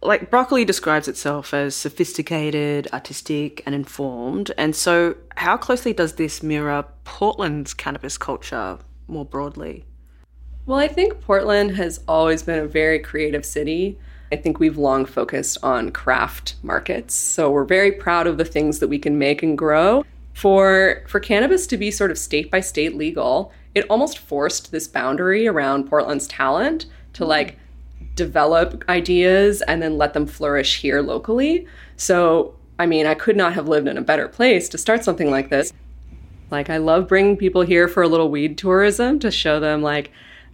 Like 0.00 0.30
broccoli 0.30 0.64
describes 0.64 1.08
itself 1.08 1.52
as 1.52 1.74
sophisticated, 1.74 2.88
artistic, 2.92 3.62
and 3.66 3.74
informed. 3.74 4.52
And 4.56 4.74
so, 4.74 5.16
how 5.36 5.58
closely 5.58 5.92
does 5.92 6.14
this 6.14 6.42
mirror 6.42 6.86
Portland's 7.04 7.74
cannabis 7.74 8.16
culture 8.16 8.78
more 9.08 9.26
broadly? 9.26 9.84
Well, 10.64 10.78
I 10.78 10.88
think 10.88 11.20
Portland 11.20 11.76
has 11.76 12.00
always 12.06 12.42
been 12.42 12.60
a 12.60 12.66
very 12.66 13.00
creative 13.00 13.44
city. 13.44 13.98
I 14.32 14.36
think 14.36 14.58
we've 14.58 14.78
long 14.78 15.06
focused 15.06 15.58
on 15.62 15.90
craft 15.90 16.54
markets. 16.62 17.14
So 17.14 17.50
we're 17.50 17.64
very 17.64 17.92
proud 17.92 18.26
of 18.26 18.38
the 18.38 18.44
things 18.44 18.78
that 18.78 18.88
we 18.88 18.98
can 18.98 19.18
make 19.18 19.42
and 19.42 19.58
grow. 19.58 20.04
For 20.34 21.02
for 21.08 21.20
cannabis 21.20 21.66
to 21.66 21.76
be 21.76 21.90
sort 21.90 22.10
of 22.10 22.18
state 22.18 22.50
by 22.50 22.60
state 22.60 22.96
legal, 22.96 23.52
it 23.74 23.84
almost 23.90 24.18
forced 24.18 24.72
this 24.72 24.88
boundary 24.88 25.46
around 25.46 25.88
Portland's 25.88 26.28
talent 26.28 26.86
to 27.14 27.22
mm-hmm. 27.22 27.30
like 27.30 27.58
develop 28.14 28.84
ideas 28.88 29.62
and 29.62 29.82
then 29.82 29.98
let 29.98 30.14
them 30.14 30.26
flourish 30.26 30.80
here 30.80 31.00
locally. 31.00 31.66
So, 31.96 32.54
I 32.78 32.86
mean, 32.86 33.06
I 33.06 33.14
could 33.14 33.36
not 33.36 33.54
have 33.54 33.68
lived 33.68 33.88
in 33.88 33.98
a 33.98 34.02
better 34.02 34.28
place 34.28 34.68
to 34.70 34.78
start 34.78 35.04
something 35.04 35.30
like 35.30 35.50
this. 35.50 35.72
Like 36.50 36.70
I 36.70 36.78
love 36.78 37.08
bringing 37.08 37.36
people 37.36 37.62
here 37.62 37.88
for 37.88 38.02
a 38.02 38.08
little 38.08 38.30
weed 38.30 38.58
tourism 38.58 39.18
to 39.20 39.30
show 39.30 39.60
them 39.60 39.82
like 39.82 40.10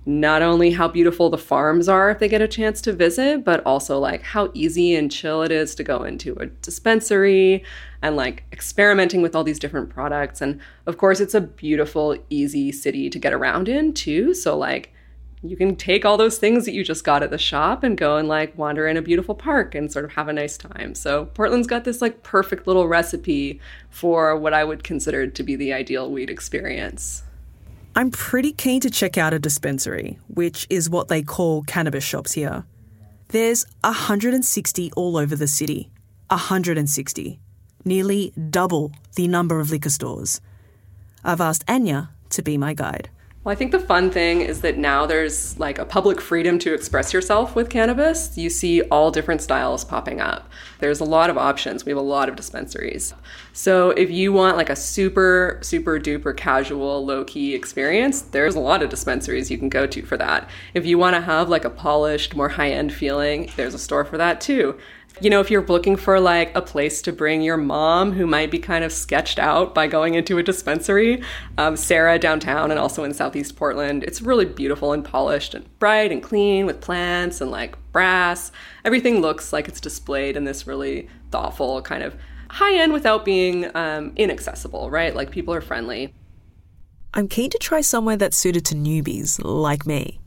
not 0.08 0.40
only 0.40 0.70
how 0.70 0.86
beautiful 0.86 1.28
the 1.28 1.36
farms 1.36 1.88
are 1.88 2.10
if 2.10 2.20
they 2.20 2.28
get 2.28 2.40
a 2.40 2.46
chance 2.46 2.80
to 2.80 2.92
visit, 2.92 3.44
but 3.44 3.60
also 3.66 3.98
like 3.98 4.22
how 4.22 4.50
easy 4.54 4.94
and 4.94 5.10
chill 5.10 5.42
it 5.42 5.50
is 5.50 5.74
to 5.74 5.82
go 5.82 6.04
into 6.04 6.34
a 6.34 6.46
dispensary 6.46 7.64
and 8.02 8.14
like 8.14 8.44
experimenting 8.52 9.20
with 9.20 9.34
all 9.34 9.42
these 9.42 9.58
different 9.58 9.90
products. 9.90 10.40
And 10.40 10.60
of 10.86 10.96
course, 10.96 11.18
it's 11.18 11.34
a 11.34 11.40
beautiful, 11.40 12.16
easy 12.30 12.70
city 12.70 13.10
to 13.10 13.18
get 13.18 13.32
around 13.32 13.68
in 13.68 13.92
too. 13.92 14.32
So, 14.32 14.56
like, 14.56 14.92
you 15.42 15.56
can 15.56 15.74
take 15.74 16.04
all 16.04 16.16
those 16.16 16.38
things 16.38 16.64
that 16.64 16.72
you 16.72 16.84
just 16.84 17.04
got 17.04 17.22
at 17.22 17.30
the 17.30 17.38
shop 17.38 17.82
and 17.82 17.98
go 17.98 18.16
and 18.16 18.28
like 18.28 18.56
wander 18.56 18.86
in 18.86 18.96
a 18.96 19.02
beautiful 19.02 19.34
park 19.34 19.74
and 19.74 19.92
sort 19.92 20.04
of 20.04 20.12
have 20.12 20.28
a 20.28 20.32
nice 20.32 20.56
time. 20.56 20.94
So, 20.94 21.26
Portland's 21.34 21.66
got 21.66 21.82
this 21.82 22.00
like 22.00 22.22
perfect 22.22 22.68
little 22.68 22.86
recipe 22.86 23.60
for 23.90 24.36
what 24.36 24.54
I 24.54 24.62
would 24.62 24.84
consider 24.84 25.26
to 25.26 25.42
be 25.42 25.56
the 25.56 25.72
ideal 25.72 26.12
weed 26.12 26.30
experience. 26.30 27.24
I'm 27.98 28.10
pretty 28.10 28.52
keen 28.52 28.82
to 28.82 28.90
check 28.90 29.16
out 29.16 29.32
a 29.32 29.38
dispensary, 29.38 30.18
which 30.28 30.66
is 30.68 30.90
what 30.90 31.08
they 31.08 31.22
call 31.22 31.62
cannabis 31.62 32.04
shops 32.04 32.32
here. 32.32 32.66
There's 33.28 33.64
160 33.84 34.92
all 34.94 35.16
over 35.16 35.34
the 35.34 35.48
city. 35.48 35.90
160. 36.28 37.40
Nearly 37.86 38.34
double 38.50 38.92
the 39.14 39.26
number 39.26 39.60
of 39.60 39.70
liquor 39.70 39.88
stores. 39.88 40.42
I've 41.24 41.40
asked 41.40 41.64
Anja 41.64 42.10
to 42.28 42.42
be 42.42 42.58
my 42.58 42.74
guide. 42.74 43.08
Well, 43.46 43.52
I 43.52 43.54
think 43.54 43.70
the 43.70 43.78
fun 43.78 44.10
thing 44.10 44.40
is 44.40 44.62
that 44.62 44.76
now 44.76 45.06
there's 45.06 45.56
like 45.56 45.78
a 45.78 45.84
public 45.84 46.20
freedom 46.20 46.58
to 46.58 46.74
express 46.74 47.12
yourself 47.12 47.54
with 47.54 47.70
cannabis. 47.70 48.36
You 48.36 48.50
see 48.50 48.82
all 48.82 49.12
different 49.12 49.40
styles 49.40 49.84
popping 49.84 50.20
up. 50.20 50.50
There's 50.80 50.98
a 50.98 51.04
lot 51.04 51.30
of 51.30 51.38
options. 51.38 51.84
We 51.84 51.90
have 51.90 51.96
a 51.96 52.02
lot 52.02 52.28
of 52.28 52.34
dispensaries. 52.34 53.14
So 53.52 53.90
if 53.90 54.10
you 54.10 54.32
want 54.32 54.56
like 54.56 54.68
a 54.68 54.74
super, 54.74 55.60
super 55.62 56.00
duper 56.00 56.36
casual, 56.36 57.06
low 57.06 57.22
key 57.22 57.54
experience, 57.54 58.22
there's 58.22 58.56
a 58.56 58.60
lot 58.60 58.82
of 58.82 58.90
dispensaries 58.90 59.48
you 59.48 59.58
can 59.58 59.68
go 59.68 59.86
to 59.86 60.02
for 60.02 60.16
that. 60.16 60.50
If 60.74 60.84
you 60.84 60.98
want 60.98 61.14
to 61.14 61.22
have 61.22 61.48
like 61.48 61.64
a 61.64 61.70
polished, 61.70 62.34
more 62.34 62.48
high 62.48 62.70
end 62.70 62.92
feeling, 62.92 63.52
there's 63.54 63.74
a 63.74 63.78
store 63.78 64.04
for 64.04 64.18
that 64.18 64.40
too 64.40 64.76
you 65.20 65.30
know, 65.30 65.40
if 65.40 65.50
you're 65.50 65.64
looking 65.64 65.96
for 65.96 66.20
like 66.20 66.54
a 66.54 66.60
place 66.60 67.00
to 67.02 67.12
bring 67.12 67.40
your 67.40 67.56
mom 67.56 68.12
who 68.12 68.26
might 68.26 68.50
be 68.50 68.58
kind 68.58 68.84
of 68.84 68.92
sketched 68.92 69.38
out 69.38 69.74
by 69.74 69.86
going 69.86 70.14
into 70.14 70.36
a 70.38 70.42
dispensary, 70.42 71.22
um, 71.56 71.76
Serra 71.76 72.18
downtown 72.18 72.70
and 72.70 72.78
also 72.78 73.02
in 73.02 73.14
Southeast 73.14 73.56
Portland, 73.56 74.04
it's 74.04 74.20
really 74.20 74.44
beautiful 74.44 74.92
and 74.92 75.04
polished 75.04 75.54
and 75.54 75.66
bright 75.78 76.12
and 76.12 76.22
clean 76.22 76.66
with 76.66 76.80
plants 76.80 77.40
and 77.40 77.50
like 77.50 77.76
brass. 77.92 78.52
Everything 78.84 79.20
looks 79.20 79.52
like 79.52 79.68
it's 79.68 79.80
displayed 79.80 80.36
in 80.36 80.44
this 80.44 80.66
really 80.66 81.08
thoughtful 81.30 81.80
kind 81.80 82.02
of 82.02 82.14
high 82.50 82.74
end 82.74 82.92
without 82.92 83.24
being 83.24 83.74
um, 83.74 84.12
inaccessible, 84.16 84.90
right? 84.90 85.14
Like 85.14 85.30
people 85.30 85.54
are 85.54 85.62
friendly. 85.62 86.14
I'm 87.14 87.28
keen 87.28 87.48
to 87.50 87.58
try 87.58 87.80
somewhere 87.80 88.16
that's 88.16 88.36
suited 88.36 88.66
to 88.66 88.74
newbies 88.74 89.40
like 89.42 89.86
me. 89.86 90.20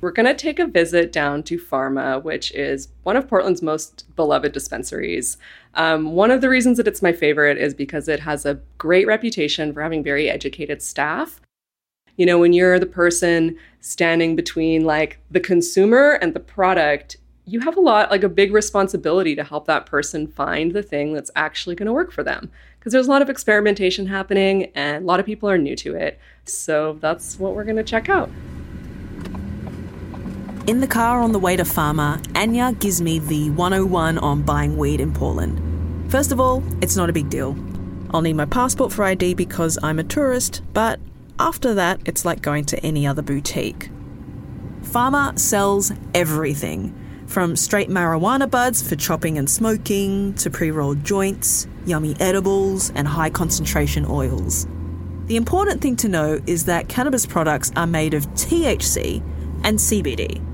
We're 0.00 0.12
going 0.12 0.26
to 0.26 0.34
take 0.34 0.60
a 0.60 0.66
visit 0.66 1.10
down 1.10 1.42
to 1.44 1.58
Farma, 1.58 2.22
which 2.22 2.52
is 2.52 2.88
one 3.02 3.16
of 3.16 3.26
Portland's 3.26 3.62
most 3.62 4.04
beloved 4.14 4.52
dispensaries. 4.52 5.38
Um, 5.74 6.12
one 6.12 6.30
of 6.30 6.40
the 6.40 6.48
reasons 6.48 6.76
that 6.76 6.86
it's 6.86 7.02
my 7.02 7.12
favorite 7.12 7.58
is 7.58 7.74
because 7.74 8.06
it 8.06 8.20
has 8.20 8.46
a 8.46 8.60
great 8.78 9.08
reputation 9.08 9.72
for 9.72 9.82
having 9.82 10.04
very 10.04 10.30
educated 10.30 10.82
staff. 10.82 11.40
You 12.16 12.26
know, 12.26 12.38
when 12.38 12.52
you're 12.52 12.78
the 12.78 12.86
person 12.86 13.56
standing 13.80 14.36
between 14.36 14.84
like 14.84 15.18
the 15.32 15.40
consumer 15.40 16.12
and 16.22 16.32
the 16.32 16.40
product, 16.40 17.16
you 17.44 17.58
have 17.60 17.76
a 17.76 17.80
lot, 17.80 18.10
like 18.10 18.22
a 18.22 18.28
big 18.28 18.52
responsibility 18.52 19.34
to 19.34 19.42
help 19.42 19.66
that 19.66 19.86
person 19.86 20.28
find 20.28 20.72
the 20.72 20.82
thing 20.82 21.12
that's 21.12 21.30
actually 21.34 21.74
going 21.74 21.86
to 21.86 21.92
work 21.92 22.12
for 22.12 22.22
them. 22.22 22.52
Because 22.78 22.92
there's 22.92 23.08
a 23.08 23.10
lot 23.10 23.22
of 23.22 23.30
experimentation 23.30 24.06
happening 24.06 24.66
and 24.76 25.02
a 25.02 25.06
lot 25.06 25.18
of 25.18 25.26
people 25.26 25.50
are 25.50 25.58
new 25.58 25.74
to 25.74 25.96
it. 25.96 26.20
So 26.44 26.98
that's 27.00 27.36
what 27.40 27.56
we're 27.56 27.64
going 27.64 27.76
to 27.76 27.82
check 27.82 28.08
out. 28.08 28.30
In 30.68 30.80
the 30.80 30.86
car 30.86 31.22
on 31.22 31.32
the 31.32 31.38
way 31.38 31.56
to 31.56 31.62
Farma, 31.62 32.18
Anja 32.34 32.78
gives 32.78 33.00
me 33.00 33.18
the 33.20 33.48
101 33.48 34.18
on 34.18 34.42
buying 34.42 34.76
weed 34.76 35.00
in 35.00 35.14
Portland. 35.14 36.12
First 36.12 36.30
of 36.30 36.40
all, 36.40 36.62
it's 36.82 36.94
not 36.94 37.08
a 37.08 37.12
big 37.14 37.30
deal. 37.30 37.56
I'll 38.10 38.20
need 38.20 38.36
my 38.36 38.44
passport 38.44 38.92
for 38.92 39.02
ID 39.02 39.32
because 39.32 39.78
I'm 39.82 39.98
a 39.98 40.04
tourist, 40.04 40.60
but 40.74 41.00
after 41.38 41.72
that, 41.72 42.02
it's 42.04 42.26
like 42.26 42.42
going 42.42 42.66
to 42.66 42.78
any 42.84 43.06
other 43.06 43.22
boutique. 43.22 43.88
Farma 44.82 45.38
sells 45.38 45.90
everything 46.14 46.94
from 47.26 47.56
straight 47.56 47.88
marijuana 47.88 48.50
buds 48.50 48.86
for 48.86 48.94
chopping 48.94 49.38
and 49.38 49.48
smoking 49.48 50.34
to 50.34 50.50
pre 50.50 50.70
rolled 50.70 51.02
joints, 51.02 51.66
yummy 51.86 52.14
edibles, 52.20 52.90
and 52.90 53.08
high 53.08 53.30
concentration 53.30 54.04
oils. 54.04 54.66
The 55.28 55.36
important 55.36 55.80
thing 55.80 55.96
to 55.96 56.10
know 56.10 56.42
is 56.46 56.66
that 56.66 56.90
cannabis 56.90 57.24
products 57.24 57.72
are 57.74 57.86
made 57.86 58.12
of 58.12 58.26
THC 58.34 59.22
and 59.64 59.78
CBD. 59.78 60.44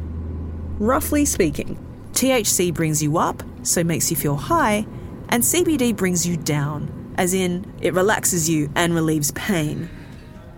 Roughly 0.81 1.25
speaking, 1.25 1.79
THC 2.15 2.75
brings 2.75 3.01
you 3.01 3.17
up, 3.17 3.45
so 3.63 3.85
makes 3.85 4.11
you 4.11 4.17
feel 4.17 4.35
high, 4.35 4.85
and 5.29 5.41
CBD 5.41 5.95
brings 5.95 6.27
you 6.27 6.37
down, 6.37 7.15
as 7.17 7.33
in, 7.33 7.65
it 7.81 7.95
relaxes 7.95 8.51
you 8.51 8.69
and 8.75 8.93
relieves 8.93 9.31
pain. 9.33 9.89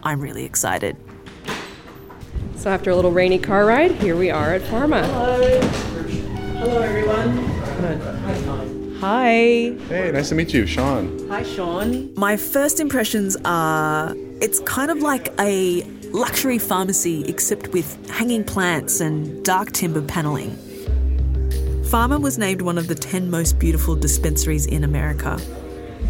I'm 0.03 0.23
really 0.23 0.47
excited. 0.47 0.97
So, 2.57 2.71
after 2.71 2.91
a 2.91 2.97
little 2.97 3.13
rainy 3.13 3.39
car 3.39 3.67
ride, 3.67 3.93
here 3.93 4.17
we 4.17 4.31
are 4.31 4.55
at 4.55 4.63
Farma. 4.63 5.05
Hello. 5.05 5.61
Hello, 6.61 6.81
everyone. 6.81 7.37
Hi. 7.77 8.97
Hi. 9.01 9.29
Hey, 9.89 10.11
nice 10.13 10.31
to 10.31 10.35
meet 10.35 10.55
you, 10.55 10.67
Sean. 10.67 11.29
Hi, 11.29 11.43
Sean. 11.43 12.15
My 12.15 12.39
first 12.39 12.81
impressions 12.81 13.37
are 13.45 14.15
it's 14.41 14.61
kind 14.61 14.91
of 14.91 15.01
like 15.03 15.29
a 15.39 15.83
luxury 16.13 16.59
pharmacy, 16.59 17.25
except 17.27 17.69
with 17.69 18.11
hanging 18.11 18.45
plants 18.45 19.01
and 19.01 19.45
dark 19.45 19.73
timber 19.73 20.03
paneling. 20.03 20.57
Farma 21.87 22.21
was 22.21 22.37
named 22.37 22.63
one 22.63 22.79
of 22.79 22.89
the 22.89 22.95
10 22.95 23.31
most 23.31 23.59
beautiful 23.59 23.95
dispensaries 23.95 24.67
in 24.67 24.83
America. 24.83 25.41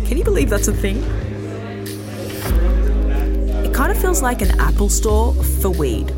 Can 0.06 0.16
you 0.16 0.24
believe 0.24 0.48
that's 0.48 0.68
a 0.68 0.72
thing? 0.72 1.02
It 3.64 3.74
kind 3.74 3.92
of 3.92 3.98
feels 4.00 4.22
like 4.22 4.40
an 4.40 4.58
Apple 4.58 4.88
store 4.88 5.34
for 5.34 5.70
weed. 5.70 6.12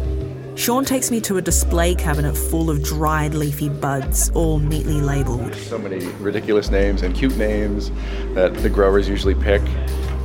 Sean 0.55 0.85
takes 0.85 1.11
me 1.11 1.21
to 1.21 1.37
a 1.37 1.43
display 1.43 1.95
cabinet 1.95 2.37
full 2.37 2.69
of 2.69 2.83
dried 2.83 3.33
leafy 3.33 3.69
buds, 3.69 4.31
all 4.31 4.59
neatly 4.59 5.01
labelled. 5.01 5.55
So 5.55 5.79
many 5.79 6.05
ridiculous 6.21 6.69
names 6.69 7.03
and 7.03 7.14
cute 7.14 7.37
names 7.37 7.93
that 8.35 8.55
the 8.55 8.69
growers 8.69 9.09
usually 9.09 9.37
pick. 9.37 9.62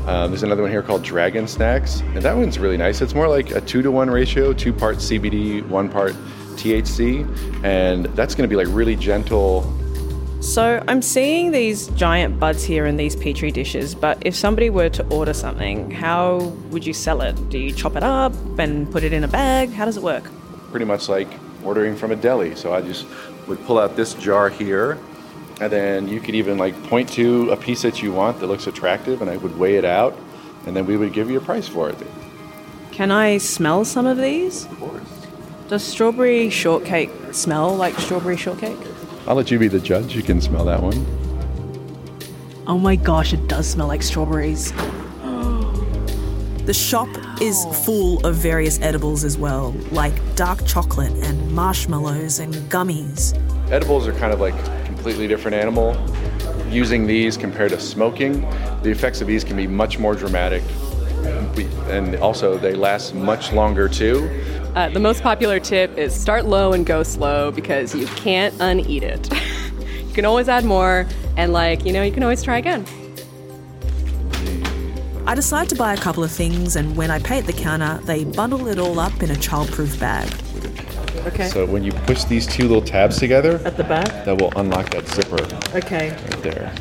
Um, 0.06 0.32
there's 0.32 0.44
another 0.44 0.62
one 0.62 0.72
here 0.72 0.84
called 0.84 1.02
Dragon 1.02 1.48
Snacks, 1.48 2.02
and 2.02 2.22
that 2.24 2.36
one's 2.36 2.60
really 2.60 2.76
nice. 2.76 3.02
It's 3.02 3.16
more 3.16 3.30
like 3.30 3.52
a 3.52 3.62
two 3.62 3.82
to 3.82 3.90
one 3.90 4.10
ratio, 4.10 4.52
two 4.52 4.74
parts 4.74 5.10
CBD, 5.10 5.66
one 5.68 5.88
part 5.88 6.14
THC, 6.56 7.26
and 7.64 8.06
that's 8.08 8.36
going 8.36 8.48
to 8.48 8.54
be 8.54 8.62
like 8.62 8.68
really 8.76 8.98
gentle. 8.98 9.64
So 10.42 10.84
I'm 10.90 11.02
seeing 11.02 11.52
these 11.52 11.88
giant 11.90 12.38
buds 12.38 12.66
here 12.66 12.86
in 12.86 12.98
these 12.98 13.16
petri 13.16 13.50
dishes, 13.50 13.96
but 13.96 14.18
if 14.26 14.36
somebody 14.36 14.70
were 14.70 14.90
to 14.90 15.08
order 15.08 15.34
something, 15.34 15.90
how 15.90 16.40
would 16.70 16.86
you 16.86 16.92
sell 16.92 17.22
it? 17.22 17.50
Do 17.50 17.58
you 17.58 17.72
chop 17.72 17.96
it 17.96 18.04
up 18.04 18.34
and 18.60 18.92
put 18.92 19.04
it 19.04 19.14
in 19.14 19.24
a 19.24 19.28
bag? 19.30 19.72
How 19.72 19.86
does 19.86 19.96
it 19.96 20.04
work? 20.04 20.26
Pretty 20.70 20.86
much 20.86 21.08
like 21.08 21.30
ordering 21.64 21.96
from 21.96 22.12
a 22.12 22.18
deli. 22.18 22.56
So 22.56 22.74
I 22.74 22.82
just 22.82 23.06
would 23.48 23.64
pull 23.66 23.80
out 23.80 23.96
this 23.96 24.16
jar 24.16 24.50
here, 24.50 24.98
and 25.62 25.72
then 25.72 26.08
you 26.08 26.20
could 26.20 26.36
even 26.36 26.58
like 26.58 26.82
point 26.84 27.10
to 27.10 27.50
a 27.52 27.58
piece 27.58 27.82
that 27.84 28.02
you 28.02 28.12
want 28.12 28.40
that 28.40 28.48
looks 28.48 28.68
attractive, 28.68 29.22
and 29.22 29.30
I 29.30 29.38
would 29.38 29.58
weigh 29.58 29.76
it 29.76 29.86
out, 29.86 30.18
and 30.66 30.76
then 30.76 30.86
we 30.86 30.98
would 30.98 31.14
give 31.14 31.30
you 31.30 31.38
a 31.38 31.42
price 31.42 31.68
for 31.68 31.90
it. 31.90 31.98
Can 32.92 33.12
I 33.12 33.38
smell 33.38 33.86
some 33.86 34.06
of 34.06 34.18
these? 34.18 34.66
Of 34.66 34.80
course. 34.80 35.28
Does 35.68 35.84
strawberry 35.84 36.50
shortcake 36.50 37.10
smell 37.32 37.76
like 37.76 37.96
strawberry 37.96 38.38
shortcake? 38.38 38.78
I'll 39.26 39.36
let 39.36 39.50
you 39.50 39.58
be 39.58 39.68
the 39.68 39.80
judge. 39.80 40.16
You 40.16 40.22
can 40.22 40.42
smell 40.42 40.66
that 40.66 40.82
one. 40.82 41.06
Oh 42.68 42.78
my 42.78 42.96
gosh, 42.96 43.34
it 43.34 43.48
does 43.48 43.68
smell 43.68 43.88
like 43.88 44.04
strawberries. 44.04 44.74
The 46.66 46.74
shop 46.74 47.10
is 47.42 47.58
oh. 47.68 47.74
full 47.74 48.26
of 48.26 48.36
various 48.36 48.80
edibles 48.80 49.26
as 49.26 49.38
well, 49.38 49.72
like 49.92 50.14
dark 50.36 50.66
chocolate 50.66 51.12
and 51.12 51.52
marshmallows 51.52 52.40
and 52.40 52.54
gummies. 52.72 53.38
Edibles 53.70 54.08
are 54.08 54.14
kind 54.14 54.32
of 54.32 54.40
like 54.40 54.54
a 54.54 54.83
completely 55.04 55.28
different 55.28 55.54
animal. 55.54 55.98
Using 56.70 57.06
these 57.06 57.36
compared 57.36 57.72
to 57.72 57.80
smoking, 57.80 58.40
the 58.84 58.90
effects 58.90 59.20
of 59.20 59.28
these 59.28 59.44
can 59.44 59.58
be 59.58 59.68
much 59.68 60.00
more 60.00 60.16
dramatic. 60.16 60.64
And 61.90 62.16
also, 62.16 62.58
they 62.58 62.74
last 62.74 63.14
much 63.14 63.52
longer 63.52 63.90
too. 63.90 64.30
Uh, 64.76 64.88
the 64.88 65.02
most 65.02 65.22
popular 65.22 65.60
tip 65.60 65.98
is 65.98 66.18
start 66.18 66.46
low 66.46 66.72
and 66.72 66.86
go 66.86 67.04
slow 67.04 67.52
because 67.52 67.94
you 67.94 68.08
can't 68.08 68.56
uneat 68.62 69.04
it. 69.04 69.30
you 70.08 70.14
can 70.14 70.24
always 70.24 70.48
add 70.48 70.64
more, 70.64 71.06
and 71.36 71.52
like, 71.52 71.84
you 71.84 71.92
know, 71.92 72.02
you 72.02 72.14
can 72.14 72.24
always 72.24 72.42
try 72.42 72.58
again. 72.58 72.86
I 75.28 75.36
decide 75.36 75.68
to 75.68 75.76
buy 75.76 75.94
a 75.94 75.98
couple 75.98 76.24
of 76.24 76.32
things, 76.32 76.78
and 76.78 76.96
when 76.96 77.12
I 77.12 77.20
pay 77.20 77.40
at 77.40 77.46
the 77.46 77.52
counter, 77.52 78.00
they 78.06 78.24
bundle 78.24 78.68
it 78.68 78.80
all 78.80 79.02
up 79.02 79.22
in 79.22 79.32
a 79.32 79.36
childproof 79.36 80.00
bag. 80.00 80.32
Okay. 81.26 81.48
So 81.48 81.66
when 81.66 81.84
you 81.84 81.92
push 81.92 82.24
these 82.26 82.46
two 82.46 82.64
little 82.68 82.82
tabs 82.82 83.18
together, 83.18 83.62
At 83.66 83.78
the 83.78 83.84
back? 83.84 84.26
that 84.26 84.40
will 84.42 84.52
unlock 84.58 84.90
that 84.90 85.08
zipper 85.08 85.42
Okay. 85.78 86.10
right 86.12 86.44
there. 86.44 86.74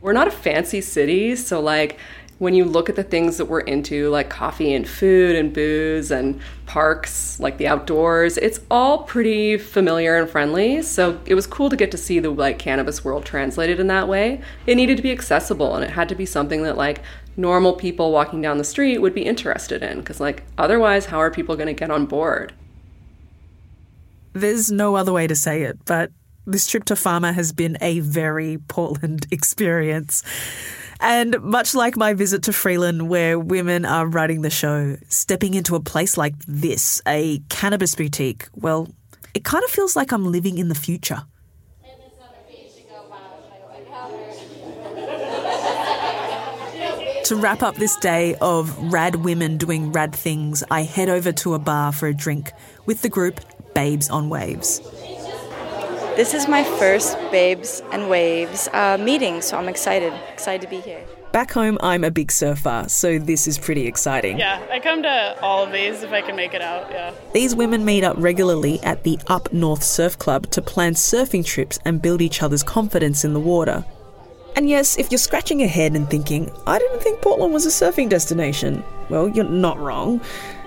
We're 0.00 0.12
not 0.14 0.28
a 0.28 0.32
fancy 0.32 0.80
city, 0.80 1.36
so 1.36 1.60
like 1.60 1.98
when 2.38 2.54
you 2.54 2.64
look 2.64 2.88
at 2.88 2.96
the 2.96 3.04
things 3.04 3.36
that 3.36 3.44
we're 3.44 3.60
into, 3.60 4.08
like 4.08 4.30
coffee 4.30 4.72
and 4.72 4.88
food 4.88 5.36
and 5.36 5.52
booze 5.52 6.10
and 6.10 6.40
parks, 6.64 7.38
like 7.38 7.58
the 7.58 7.66
outdoors, 7.66 8.38
it's 8.38 8.60
all 8.70 9.02
pretty 9.02 9.58
familiar 9.58 10.16
and 10.16 10.28
friendly. 10.28 10.80
So 10.80 11.20
it 11.26 11.34
was 11.34 11.46
cool 11.46 11.68
to 11.68 11.76
get 11.76 11.90
to 11.90 11.98
see 11.98 12.18
the 12.18 12.30
like 12.30 12.58
cannabis 12.58 13.04
world 13.04 13.26
translated 13.26 13.78
in 13.78 13.88
that 13.88 14.08
way. 14.08 14.40
It 14.66 14.76
needed 14.76 14.96
to 14.96 15.02
be 15.02 15.12
accessible 15.12 15.74
and 15.74 15.84
it 15.84 15.90
had 15.90 16.08
to 16.08 16.14
be 16.14 16.24
something 16.24 16.62
that 16.62 16.78
like 16.78 17.02
normal 17.40 17.72
people 17.74 18.12
walking 18.12 18.40
down 18.42 18.58
the 18.58 18.64
street 18.64 18.98
would 18.98 19.14
be 19.14 19.22
interested 19.22 19.82
in 19.82 19.98
because 19.98 20.20
like 20.20 20.44
otherwise 20.58 21.06
how 21.06 21.18
are 21.18 21.30
people 21.30 21.56
going 21.56 21.66
to 21.66 21.74
get 21.74 21.90
on 21.90 22.06
board? 22.06 22.52
There's 24.32 24.70
no 24.70 24.94
other 24.94 25.12
way 25.12 25.26
to 25.26 25.34
say 25.34 25.62
it, 25.62 25.78
but 25.86 26.12
this 26.46 26.66
trip 26.66 26.84
to 26.84 26.94
Farma 26.94 27.34
has 27.34 27.52
been 27.52 27.76
a 27.80 28.00
very 28.00 28.58
Portland 28.68 29.26
experience. 29.32 30.22
And 31.02 31.40
much 31.40 31.74
like 31.74 31.96
my 31.96 32.12
visit 32.12 32.42
to 32.42 32.52
Freeland, 32.52 33.08
where 33.08 33.38
women 33.38 33.86
are 33.86 34.06
running 34.06 34.42
the 34.42 34.50
show, 34.50 34.98
stepping 35.08 35.54
into 35.54 35.74
a 35.74 35.80
place 35.80 36.18
like 36.18 36.34
this, 36.46 37.00
a 37.08 37.38
cannabis 37.48 37.94
boutique, 37.94 38.48
well, 38.54 38.88
it 39.32 39.44
kind 39.44 39.64
of 39.64 39.70
feels 39.70 39.96
like 39.96 40.12
I'm 40.12 40.30
living 40.30 40.58
in 40.58 40.68
the 40.68 40.74
future. 40.74 41.22
To 47.30 47.36
wrap 47.36 47.62
up 47.62 47.76
this 47.76 47.94
day 47.94 48.34
of 48.40 48.76
rad 48.92 49.14
women 49.14 49.56
doing 49.56 49.92
rad 49.92 50.12
things, 50.12 50.64
I 50.68 50.82
head 50.82 51.08
over 51.08 51.30
to 51.30 51.54
a 51.54 51.60
bar 51.60 51.92
for 51.92 52.08
a 52.08 52.12
drink 52.12 52.50
with 52.86 53.02
the 53.02 53.08
group 53.08 53.38
Babes 53.72 54.10
on 54.10 54.28
Waves. 54.28 54.80
This 56.16 56.34
is 56.34 56.48
my 56.48 56.64
first 56.64 57.16
Babes 57.30 57.84
and 57.92 58.10
Waves 58.10 58.66
uh, 58.72 58.98
meeting, 59.00 59.42
so 59.42 59.56
I'm 59.56 59.68
excited. 59.68 60.12
Excited 60.32 60.60
to 60.62 60.68
be 60.68 60.80
here. 60.80 61.06
Back 61.30 61.52
home, 61.52 61.78
I'm 61.84 62.02
a 62.02 62.10
big 62.10 62.32
surfer, 62.32 62.86
so 62.88 63.20
this 63.20 63.46
is 63.46 63.58
pretty 63.58 63.86
exciting. 63.86 64.36
Yeah, 64.36 64.60
I 64.68 64.80
come 64.80 65.04
to 65.04 65.40
all 65.40 65.62
of 65.62 65.70
these 65.70 66.02
if 66.02 66.10
I 66.10 66.22
can 66.22 66.34
make 66.34 66.52
it 66.52 66.62
out. 66.62 66.90
Yeah. 66.90 67.14
These 67.32 67.54
women 67.54 67.84
meet 67.84 68.02
up 68.02 68.16
regularly 68.18 68.82
at 68.82 69.04
the 69.04 69.20
Up 69.28 69.52
North 69.52 69.84
Surf 69.84 70.18
Club 70.18 70.50
to 70.50 70.60
plan 70.60 70.94
surfing 70.94 71.44
trips 71.44 71.78
and 71.84 72.02
build 72.02 72.22
each 72.22 72.42
other's 72.42 72.64
confidence 72.64 73.24
in 73.24 73.34
the 73.34 73.40
water. 73.40 73.84
And 74.56 74.68
yes, 74.68 74.98
if 74.98 75.10
you're 75.10 75.18
scratching 75.18 75.60
your 75.60 75.68
head 75.68 75.94
and 75.94 76.08
thinking, 76.08 76.50
I 76.66 76.78
didn't 76.78 77.00
think 77.00 77.20
Portland 77.20 77.52
was 77.52 77.66
a 77.66 77.68
surfing 77.68 78.08
destination, 78.08 78.84
well, 79.08 79.28
you're 79.28 79.44
not 79.44 79.78
wrong. 79.78 80.20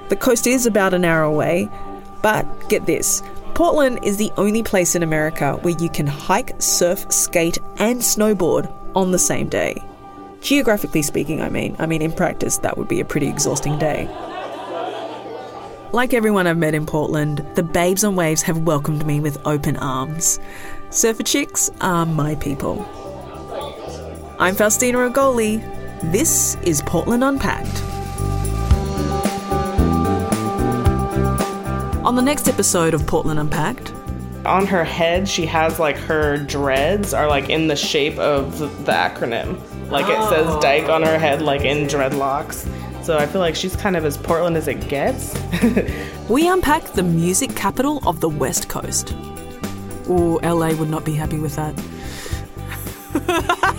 The 0.10 0.16
coast 0.16 0.48
is 0.48 0.66
about 0.66 0.94
an 0.94 1.06
hour 1.06 1.24
away, 1.24 1.70
but 2.22 2.46
get 2.70 2.86
this 2.86 3.22
Portland 3.54 4.00
is 4.04 4.18
the 4.18 4.32
only 4.36 4.64
place 4.64 4.96
in 4.96 5.04
America 5.04 5.54
where 5.62 5.76
you 5.78 5.88
can 5.88 6.08
hike, 6.08 6.60
surf, 6.60 7.12
skate, 7.12 7.60
and 7.78 8.02
snowboard 8.02 8.74
on 8.96 9.12
the 9.12 9.20
same 9.20 9.48
day. 9.48 9.76
Geographically 10.42 11.04
speaking, 11.04 11.40
I 11.42 11.50
mean. 11.50 11.76
I 11.78 11.86
mean, 11.86 12.02
in 12.02 12.12
practice, 12.12 12.58
that 12.60 12.78
would 12.78 12.88
be 12.88 13.00
a 13.00 13.06
pretty 13.06 13.28
exhausting 13.28 13.78
day. 13.78 14.08
Like 15.92 16.16
everyone 16.16 16.48
I've 16.48 16.58
met 16.58 16.74
in 16.74 16.88
Portland, 16.88 17.46
the 17.54 17.62
babes 17.62 18.04
on 18.04 18.16
waves 18.16 18.42
have 18.42 18.58
welcomed 18.58 19.06
me 19.06 19.20
with 19.20 19.38
open 19.46 19.78
arms. 19.78 20.40
Surfer 20.90 21.22
chicks 21.22 21.70
are 21.80 22.08
my 22.08 22.34
people. 22.36 22.84
I'm 24.40 24.56
Faustina 24.56 24.98
Agolley. 25.10 25.62
This 26.12 26.56
is 26.64 26.82
Portland 26.82 27.24
Unpacked. 27.24 27.84
On 32.06 32.16
the 32.16 32.22
next 32.22 32.48
episode 32.48 32.94
of 32.94 33.06
Portland 33.08 33.40
Unpacked, 33.40 33.94
on 34.46 34.66
her 34.66 34.84
head 34.84 35.28
she 35.28 35.46
has 35.46 35.80
like 35.80 35.96
her 35.96 36.38
dreads 36.38 37.14
are 37.14 37.28
like 37.28 37.50
in 37.50 37.68
the 37.68 37.76
shape 37.76 38.18
of 38.18 38.60
the 38.60 38.92
acronym 38.92 39.58
like 39.90 40.06
it 40.06 40.22
says 40.28 40.46
oh. 40.50 40.60
dyke 40.60 40.90
on 40.90 41.02
her 41.02 41.18
head 41.18 41.42
like 41.42 41.62
in 41.62 41.88
dreadlocks 41.88 42.68
so 43.02 43.18
i 43.18 43.26
feel 43.26 43.40
like 43.40 43.56
she's 43.56 43.74
kind 43.78 43.96
of 43.96 44.04
as 44.04 44.18
portland 44.18 44.58
as 44.58 44.68
it 44.68 44.90
gets 44.90 45.34
we 46.30 46.48
unpack 46.48 46.84
the 46.94 47.04
music 47.04 47.56
capital 47.56 48.02
of 48.08 48.22
the 48.22 48.30
West 48.30 48.70
Coast. 48.70 49.14
Ooh, 50.10 50.40
LA 50.42 50.74
would 50.74 50.90
not 50.90 51.06
be 51.06 51.14
happy 51.14 51.38
with 51.38 51.56
that. 51.56 51.74